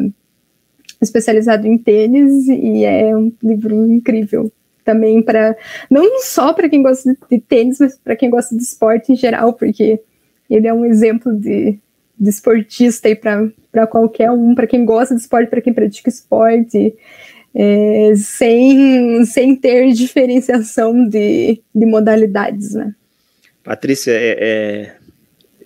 especializado 1.01 1.67
em 1.67 1.79
tênis 1.79 2.47
e 2.49 2.85
é 2.85 3.17
um 3.17 3.33
livro 3.43 3.87
incrível 3.87 4.53
também 4.85 5.23
para 5.23 5.57
não 5.89 6.21
só 6.21 6.53
para 6.53 6.69
quem 6.69 6.83
gosta 6.83 7.17
de 7.31 7.41
tênis, 7.41 7.79
mas 7.79 7.99
para 7.99 8.17
quem 8.17 8.31
gosta 8.31 8.57
de 8.57 8.63
esporte 8.63 9.13
em 9.13 9.17
geral, 9.17 9.53
porque 9.53 10.01
ele 10.49 10.67
é 10.67 10.75
um 10.75 10.85
exemplo 10.85 11.33
de, 11.33 11.79
de 12.19 12.31
esportista 12.31 13.09
e 13.09 13.15
para 13.15 13.87
qualquer 13.87 14.31
um, 14.31 14.55
para 14.55 14.67
quem 14.67 14.85
gosta 14.85 15.15
de 15.15 15.21
esporte, 15.21 15.49
para 15.49 15.61
quem 15.61 15.73
pratica 15.73 16.09
esporte, 16.09 16.95
é, 17.55 18.13
sem, 18.17 19.25
sem 19.25 19.57
ter 19.57 19.93
diferenciação 19.93 21.09
de, 21.09 21.61
de 21.75 21.87
modalidades, 21.87 22.75
né? 22.75 22.95
Patrícia, 23.63 24.13
é, 24.13 24.37
é, 24.41 24.97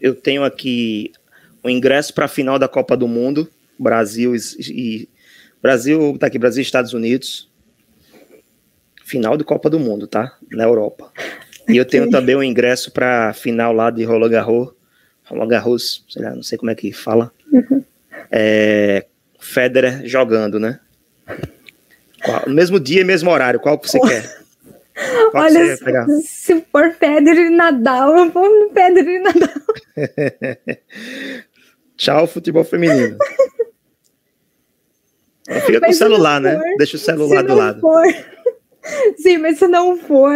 eu 0.00 0.14
tenho 0.14 0.44
aqui 0.44 1.12
o 1.62 1.70
ingresso 1.70 2.12
para 2.12 2.26
a 2.26 2.28
final 2.28 2.58
da 2.58 2.68
Copa 2.68 2.96
do 2.96 3.08
Mundo, 3.08 3.48
Brasil 3.78 4.34
e, 4.34 5.08
Brasil, 5.64 6.14
tá 6.20 6.27
aqui, 6.27 6.38
Brasil 6.38 6.61
e 6.61 6.62
Estados 6.62 6.92
Unidos. 6.92 7.50
Final 9.03 9.35
de 9.38 9.44
Copa 9.44 9.70
do 9.70 9.81
Mundo, 9.81 10.07
tá? 10.07 10.37
Na 10.53 10.64
Europa. 10.64 11.11
E 11.66 11.74
eu 11.79 11.87
tenho 11.87 12.09
também 12.12 12.37
um 12.37 12.42
ingresso 12.42 12.92
para 12.92 13.33
final 13.33 13.72
lá 13.72 13.90
de 13.90 14.05
Roland 14.05 14.29
Garros. 14.29 14.74
Roland 15.24 15.48
Garros, 15.48 16.05
sei 16.07 16.22
lá, 16.22 16.35
não 16.35 16.42
sei 16.42 16.59
como 16.59 16.70
é 16.70 16.74
que 16.74 16.92
fala. 16.92 17.33
Uhum. 17.50 17.83
É, 18.31 19.07
Federer 19.40 20.07
jogando, 20.07 20.61
né? 20.61 20.81
Qual, 22.22 22.42
no 22.46 22.53
mesmo 22.53 22.79
dia 22.79 23.00
e 23.00 23.05
mesmo 23.05 23.31
horário, 23.31 23.59
qual 23.59 23.79
que 23.79 23.88
você 23.88 23.96
oh. 23.96 24.07
quer? 24.07 24.44
Qual 25.31 25.44
Olha, 25.44 25.77
se, 25.79 26.22
se 26.27 26.61
for 26.70 26.92
Federer 26.92 27.46
e 27.46 27.57
Nadal, 27.57 28.18
eu 28.18 28.31
vou 28.31 28.50
no 28.50 28.68
Federer 28.68 29.14
e 29.14 29.22
Nadal. 29.22 29.48
Tchau, 31.96 32.27
futebol 32.27 32.65
feminino. 32.65 33.17
Fica 35.66 35.80
com 35.80 35.90
o 35.90 35.94
celular, 35.94 36.40
né? 36.40 36.56
For, 36.56 36.76
Deixa 36.78 36.96
o 36.96 37.00
celular 37.00 37.42
do 37.42 37.54
lado. 37.54 37.80
For, 37.80 38.04
sim, 39.16 39.38
mas 39.38 39.58
se 39.58 39.68
não 39.68 39.96
for 39.96 40.34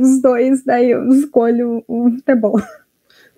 os 0.00 0.22
dois, 0.22 0.64
daí 0.64 0.90
eu 0.90 1.08
escolho 1.10 1.84
o 1.88 2.10
futebol. 2.10 2.60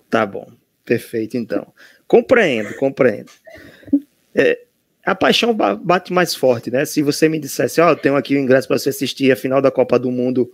Tá 0.09 0.25
bom, 0.25 0.47
perfeito 0.83 1.37
então. 1.37 1.67
Compreendo, 2.07 2.75
compreendo. 2.75 3.31
É, 4.33 4.59
a 5.05 5.15
paixão 5.15 5.53
bate 5.53 6.11
mais 6.13 6.33
forte, 6.35 6.71
né? 6.71 6.85
Se 6.85 7.01
você 7.01 7.29
me 7.29 7.39
dissesse, 7.39 7.79
ó, 7.81 7.87
oh, 7.87 7.89
eu 7.91 7.95
tenho 7.95 8.15
aqui 8.15 8.35
o 8.35 8.39
ingresso 8.39 8.67
para 8.67 8.77
você 8.77 8.89
assistir 8.89 9.31
a 9.31 9.35
final 9.35 9.61
da 9.61 9.71
Copa 9.71 9.99
do 9.99 10.11
Mundo 10.11 10.51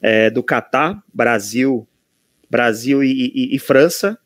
é, 0.00 0.28
do 0.28 0.42
Catar, 0.42 1.02
Brasil, 1.14 1.86
Brasil 2.50 3.02
e, 3.04 3.32
e, 3.34 3.56
e 3.56 3.58
França, 3.58 4.18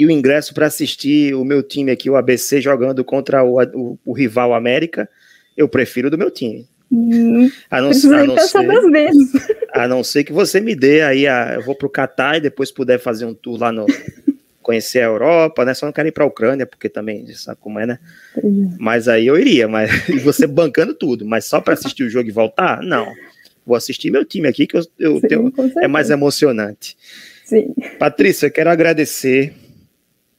e 0.00 0.06
o 0.06 0.10
ingresso 0.10 0.54
para 0.54 0.64
assistir 0.64 1.34
o 1.34 1.44
meu 1.44 1.62
time 1.62 1.90
aqui, 1.90 2.08
o 2.08 2.16
ABC, 2.16 2.58
jogando 2.58 3.04
contra 3.04 3.44
o, 3.44 3.62
o, 3.62 3.98
o, 4.02 4.12
rival 4.14 4.54
América, 4.54 5.06
eu 5.54 5.68
prefiro 5.68 6.08
do 6.08 6.16
meu 6.16 6.30
time. 6.30 6.66
a 7.70 7.82
não, 7.82 7.90
a 7.90 8.24
não 8.24 8.38
ser, 8.38 8.90
vezes. 8.90 9.32
A 9.74 9.86
não 9.86 10.02
ser 10.02 10.24
que 10.24 10.32
você 10.32 10.58
me 10.58 10.74
dê 10.74 11.02
aí, 11.02 11.26
a, 11.26 11.56
eu 11.56 11.62
vou 11.62 11.74
pro 11.74 11.90
Catar 11.90 12.38
e 12.38 12.40
depois 12.40 12.72
puder 12.72 12.98
fazer 12.98 13.26
um 13.26 13.34
tour 13.34 13.60
lá 13.60 13.70
no. 13.70 13.84
conhecer 14.62 15.00
a 15.00 15.04
Europa, 15.04 15.66
né? 15.66 15.74
Só 15.74 15.84
não 15.84 15.92
quero 15.92 16.08
ir 16.08 16.12
pra 16.12 16.24
Ucrânia, 16.24 16.64
porque 16.64 16.88
também 16.88 17.26
sabe 17.34 17.58
como 17.60 17.78
é, 17.78 17.84
né? 17.84 17.98
Mas 18.78 19.06
aí 19.06 19.26
eu 19.26 19.38
iria, 19.38 19.68
mas 19.68 19.90
você 20.24 20.46
bancando 20.46 20.94
tudo, 20.94 21.26
mas 21.26 21.44
só 21.44 21.60
para 21.60 21.74
assistir 21.74 22.04
o 22.04 22.10
jogo 22.10 22.30
e 22.30 22.32
voltar? 22.32 22.82
Não. 22.82 23.12
Vou 23.66 23.76
assistir 23.76 24.10
meu 24.10 24.24
time 24.24 24.48
aqui, 24.48 24.66
que 24.66 24.78
eu, 24.78 24.82
eu 24.98 25.20
Sim, 25.20 25.28
tenho, 25.28 25.52
é 25.76 25.86
mais 25.86 26.08
emocionante. 26.08 26.96
Sim. 27.44 27.74
Patrícia, 27.98 28.46
eu 28.46 28.50
quero 28.50 28.70
agradecer 28.70 29.52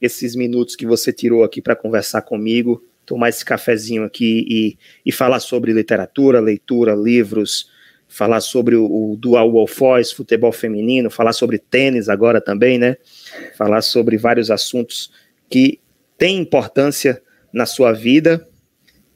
esses 0.02 0.34
minutos 0.34 0.74
que 0.74 0.84
você 0.84 1.12
tirou 1.12 1.44
aqui 1.44 1.62
para 1.62 1.76
conversar 1.76 2.22
comigo, 2.22 2.84
tomar 3.06 3.28
esse 3.28 3.44
cafezinho 3.44 4.02
aqui 4.02 4.44
e, 4.50 4.78
e 5.06 5.12
falar 5.12 5.38
sobre 5.38 5.72
literatura, 5.72 6.40
leitura, 6.40 6.92
livros, 6.92 7.70
falar 8.08 8.40
sobre 8.40 8.74
o, 8.74 8.84
o 8.84 9.16
Dual 9.16 9.52
Wolf 9.52 9.78
Voice, 9.78 10.14
futebol 10.14 10.50
feminino, 10.50 11.08
falar 11.08 11.32
sobre 11.32 11.56
tênis 11.56 12.08
agora 12.08 12.40
também, 12.40 12.78
né? 12.78 12.96
Falar 13.56 13.80
sobre 13.80 14.16
vários 14.16 14.50
assuntos 14.50 15.12
que 15.48 15.80
têm 16.18 16.38
importância 16.38 17.22
na 17.52 17.64
sua 17.64 17.92
vida. 17.92 18.46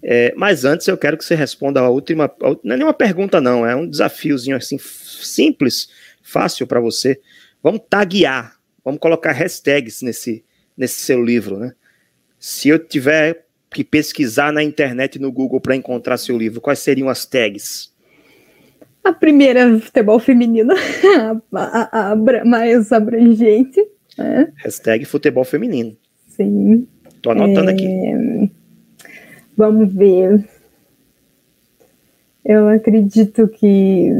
É, 0.02 0.32
mas 0.36 0.64
antes 0.64 0.86
eu 0.86 0.96
quero 0.96 1.18
que 1.18 1.24
você 1.24 1.34
responda 1.34 1.80
a 1.80 1.90
última. 1.90 2.32
Não 2.62 2.74
é 2.74 2.76
nenhuma 2.76 2.94
pergunta, 2.94 3.40
não, 3.40 3.66
é 3.66 3.74
um 3.74 3.88
desafiozinho 3.88 4.56
assim, 4.56 4.78
simples, 4.78 5.88
fácil 6.22 6.64
para 6.64 6.80
você. 6.80 7.20
Vamos 7.60 7.80
taguear, 7.90 8.56
vamos 8.84 9.00
colocar 9.00 9.32
hashtags 9.32 10.00
nesse, 10.02 10.44
nesse 10.76 11.00
seu 11.00 11.22
livro, 11.24 11.58
né? 11.58 11.72
Se 12.38 12.68
eu 12.68 12.78
tiver 12.78 13.46
que 13.70 13.82
pesquisar 13.82 14.52
na 14.52 14.62
internet 14.62 15.18
no 15.18 15.32
Google 15.32 15.60
para 15.60 15.76
encontrar 15.76 16.16
seu 16.16 16.36
livro, 16.36 16.60
quais 16.60 16.78
seriam 16.78 17.08
as 17.08 17.26
tags? 17.26 17.92
A 19.02 19.12
primeira 19.12 19.78
futebol 19.78 20.18
feminino, 20.18 20.74
a, 21.52 21.60
a, 21.60 22.12
a, 22.12 22.44
mais 22.44 22.92
abrangente. 22.92 23.80
Né? 24.18 24.52
Hashtag 24.56 25.04
futebol 25.04 25.44
feminino. 25.44 25.96
Sim. 26.28 26.86
Tô 27.22 27.30
anotando 27.30 27.70
é... 27.70 27.72
aqui. 27.72 28.50
Vamos 29.56 29.92
ver. 29.92 30.44
Eu 32.44 32.68
acredito 32.68 33.48
que 33.48 34.10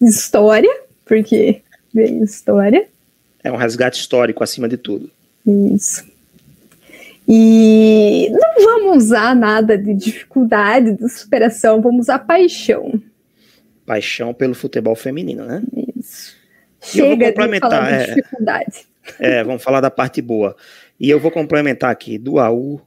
história, 0.00 0.70
porque 1.04 1.62
vem 1.94 2.22
história. 2.22 2.88
É 3.44 3.52
um 3.52 3.56
resgate 3.56 4.00
histórico 4.00 4.42
acima 4.42 4.68
de 4.68 4.76
tudo. 4.76 5.10
Isso. 5.46 6.04
E 7.28 8.28
não 8.30 8.64
vamos 8.64 9.04
usar 9.04 9.34
nada 9.34 9.76
de 9.76 9.94
dificuldade, 9.94 10.92
de 10.92 11.08
superação, 11.08 11.82
vamos 11.82 12.06
usar 12.06 12.20
paixão. 12.20 13.00
Paixão 13.84 14.32
pelo 14.32 14.54
futebol 14.54 14.94
feminino, 14.94 15.44
né? 15.44 15.62
Isso. 15.96 16.36
Chega 16.80 17.32
de 17.32 17.58
falar 17.58 17.88
de 17.88 17.94
é, 17.94 18.14
dificuldade. 18.14 18.86
É, 19.18 19.42
vamos 19.42 19.62
falar 19.62 19.80
da 19.80 19.90
parte 19.90 20.22
boa. 20.22 20.56
E 20.98 21.10
eu 21.10 21.18
vou 21.18 21.30
complementar 21.30 21.90
aqui, 21.90 22.16
do 22.16 22.38
AU 22.38 22.80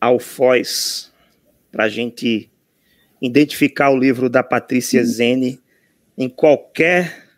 ao 0.00 0.18
Foz, 0.18 1.12
para 1.70 1.84
a 1.84 1.88
gente 1.88 2.50
identificar 3.20 3.90
o 3.90 3.98
livro 3.98 4.28
da 4.28 4.42
Patrícia 4.42 5.04
Zene 5.04 5.60
em 6.16 6.28
qualquer 6.28 7.31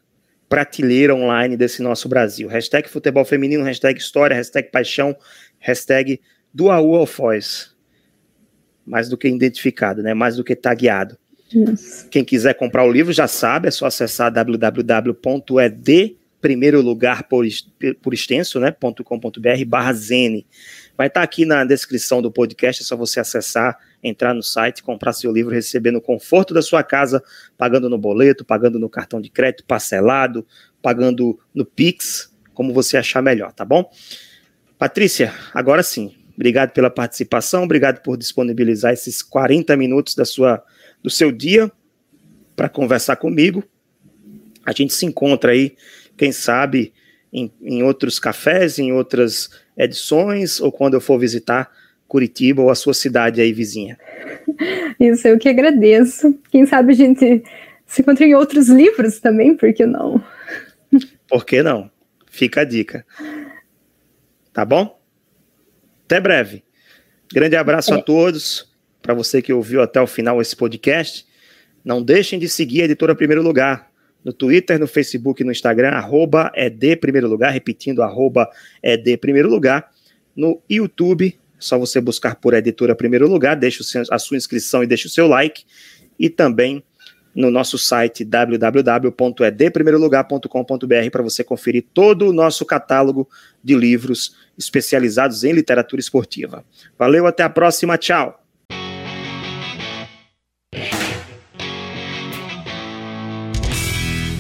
prateleira 0.55 1.13
online 1.13 1.57
desse 1.57 1.83
nosso 1.83 2.09
Brasil. 2.09 2.47
Hashtag 2.47 2.89
futebol 2.89 3.25
feminino, 3.25 3.65
hashtag 3.65 3.99
história, 3.99 4.37
hashtag 4.37 4.71
paixão, 4.71 5.17
hashtag 5.59 6.21
do 6.53 6.71
AU 6.71 6.95
ao 6.95 7.07
Foz. 7.07 7.75
Mais 8.87 9.09
do 9.09 9.19
que 9.19 9.27
identificado, 9.27 10.01
né? 10.01 10.15
Mais 10.15 10.37
do 10.37 10.45
que 10.45 10.55
tagueado. 10.55 11.19
Quem 12.09 12.25
quiser 12.25 12.55
comprar 12.55 12.85
o 12.85 12.93
livro 12.93 13.13
já 13.13 13.27
sabe, 13.27 13.67
é 13.67 13.71
só 13.73 13.87
acessar 13.87 14.33
www.ed 14.33 16.17
primeiro 16.45 16.83
lugar 16.83 17.23
por, 17.23 17.47
por 18.03 18.13
extenso, 18.13 18.61
né, 18.61 18.71
.com.br 18.71 19.65
barra 19.67 19.95
Zene. 19.95 20.47
Vai 20.95 21.07
estar 21.07 21.21
tá 21.21 21.25
aqui 21.25 21.47
na 21.47 21.65
descrição 21.65 22.21
do 22.21 22.31
podcast, 22.31 22.83
é 22.83 22.85
só 22.85 22.95
você 22.95 23.19
acessar, 23.19 23.79
entrar 24.03 24.35
no 24.35 24.43
site, 24.43 24.83
comprar 24.83 25.15
seu 25.15 25.33
livro, 25.33 25.55
receber 25.55 25.91
no 25.91 26.03
conforto 26.03 26.53
da 26.53 26.61
sua 26.61 26.83
casa, 26.83 27.23
pagando 27.57 27.89
no 27.89 27.97
boleto, 27.97 28.45
pagando 28.45 28.79
no 28.79 28.91
cartão 28.91 29.23
de 29.23 29.31
crédito, 29.31 29.65
parcelado, 29.65 30.47
pagando 30.83 31.41
no 31.55 31.65
Pix, 31.65 32.31
como 32.53 32.75
você 32.75 32.99
achar 32.99 33.23
melhor, 33.23 33.51
tá 33.51 33.65
bom? 33.65 33.91
Patrícia, 34.79 35.33
agora 35.55 35.83
sim, 35.83 36.15
obrigado 36.35 36.73
pela 36.73 36.91
participação, 36.91 37.63
obrigado 37.63 38.03
por 38.03 38.19
disponibilizar 38.19 38.93
esses 38.93 39.23
40 39.23 39.75
minutos 39.79 40.15
da 40.15 40.27
sua, 40.27 40.63
do 41.03 41.09
seu 41.09 41.33
dia 41.33 41.73
para 42.55 42.69
conversar 42.69 43.17
comigo. 43.17 43.65
A 44.67 44.73
gente 44.73 44.93
se 44.93 45.07
encontra 45.07 45.53
aí, 45.53 45.75
quem 46.17 46.33
sabe, 46.33 46.93
em, 47.33 47.53
em 47.63 47.83
outros 47.83 48.19
cafés, 48.19 48.79
em 48.79 48.93
outras 48.93 49.51
edições, 49.77 50.61
ou 50.61 50.71
quando 50.71 50.95
eu 50.95 51.01
for 51.01 51.19
visitar 51.19 51.71
Curitiba 52.07 52.63
ou 52.63 52.71
a 52.71 52.75
sua 52.75 52.95
cidade 52.95 53.41
aí 53.41 53.53
vizinha. 53.53 53.99
Isso, 55.01 55.27
eu 55.27 55.39
que 55.39 55.49
agradeço. 55.49 56.39
Quem 56.51 56.65
sabe 56.65 56.93
a 56.93 56.97
gente 56.97 57.43
se 57.87 58.03
encontra 58.03 58.25
em 58.25 58.35
outros 58.35 58.69
livros 58.69 59.19
também, 59.19 59.57
por 59.57 59.73
que 59.73 59.85
não? 59.85 60.23
Por 61.27 61.45
que 61.45 61.63
não? 61.63 61.91
Fica 62.31 62.61
a 62.61 62.65
dica. 62.65 63.05
Tá 64.53 64.65
bom? 64.65 65.01
Até 66.05 66.21
breve. 66.21 66.63
Grande 67.33 67.57
abraço 67.57 67.93
é. 67.93 67.97
a 67.97 68.03
todos. 68.03 68.73
Para 69.03 69.15
você 69.15 69.43
que 69.43 69.53
ouviu 69.53 69.83
até 69.83 70.01
o 70.01 70.07
final 70.07 70.41
esse 70.41 70.55
podcast, 70.55 71.27
não 71.85 72.03
deixem 72.03 72.39
de 72.39 72.49
seguir 72.49 72.83
a 72.83 72.85
editora 72.85 73.17
Primeiro 73.17 73.43
Lugar 73.43 73.91
no 74.25 74.33
Twitter, 74.33 74.79
no 74.79 74.87
Facebook 74.87 75.45
no 75.45 75.53
Instagram, 75.53 75.91
arroba 75.91 76.51
ED 76.55 76.97
Primeiro 76.97 77.29
Lugar, 77.29 77.53
repetindo, 77.53 78.03
arroba 78.03 78.49
ED 78.83 79.19
Primeiro 79.19 79.49
Lugar. 79.49 79.91
No 80.35 80.61
YouTube, 80.69 81.39
só 81.59 81.79
você 81.79 82.01
buscar 82.01 82.37
por 82.37 82.55
Editora 82.55 82.95
Primeiro 82.95 83.29
Lugar, 83.29 83.57
deixa 83.57 83.83
a 84.11 84.19
sua 84.19 84.37
inscrição 84.37 84.83
e 84.83 84.87
deixa 84.87 85.07
o 85.07 85.11
seu 85.11 85.27
like. 85.27 85.65
E 86.19 86.31
também 86.31 86.83
no 87.35 87.51
nosso 87.51 87.77
site 87.77 88.25
www.edprimeirolugar.com.br 88.25 91.11
para 91.11 91.23
você 91.23 91.43
conferir 91.43 91.85
todo 91.93 92.29
o 92.29 92.33
nosso 92.33 92.65
catálogo 92.65 93.29
de 93.63 93.75
livros 93.75 94.37
especializados 94.57 95.43
em 95.43 95.51
literatura 95.53 95.99
esportiva. 96.01 96.65
Valeu, 96.97 97.27
até 97.27 97.43
a 97.43 97.51
próxima, 97.51 97.99
tchau! 97.99 98.44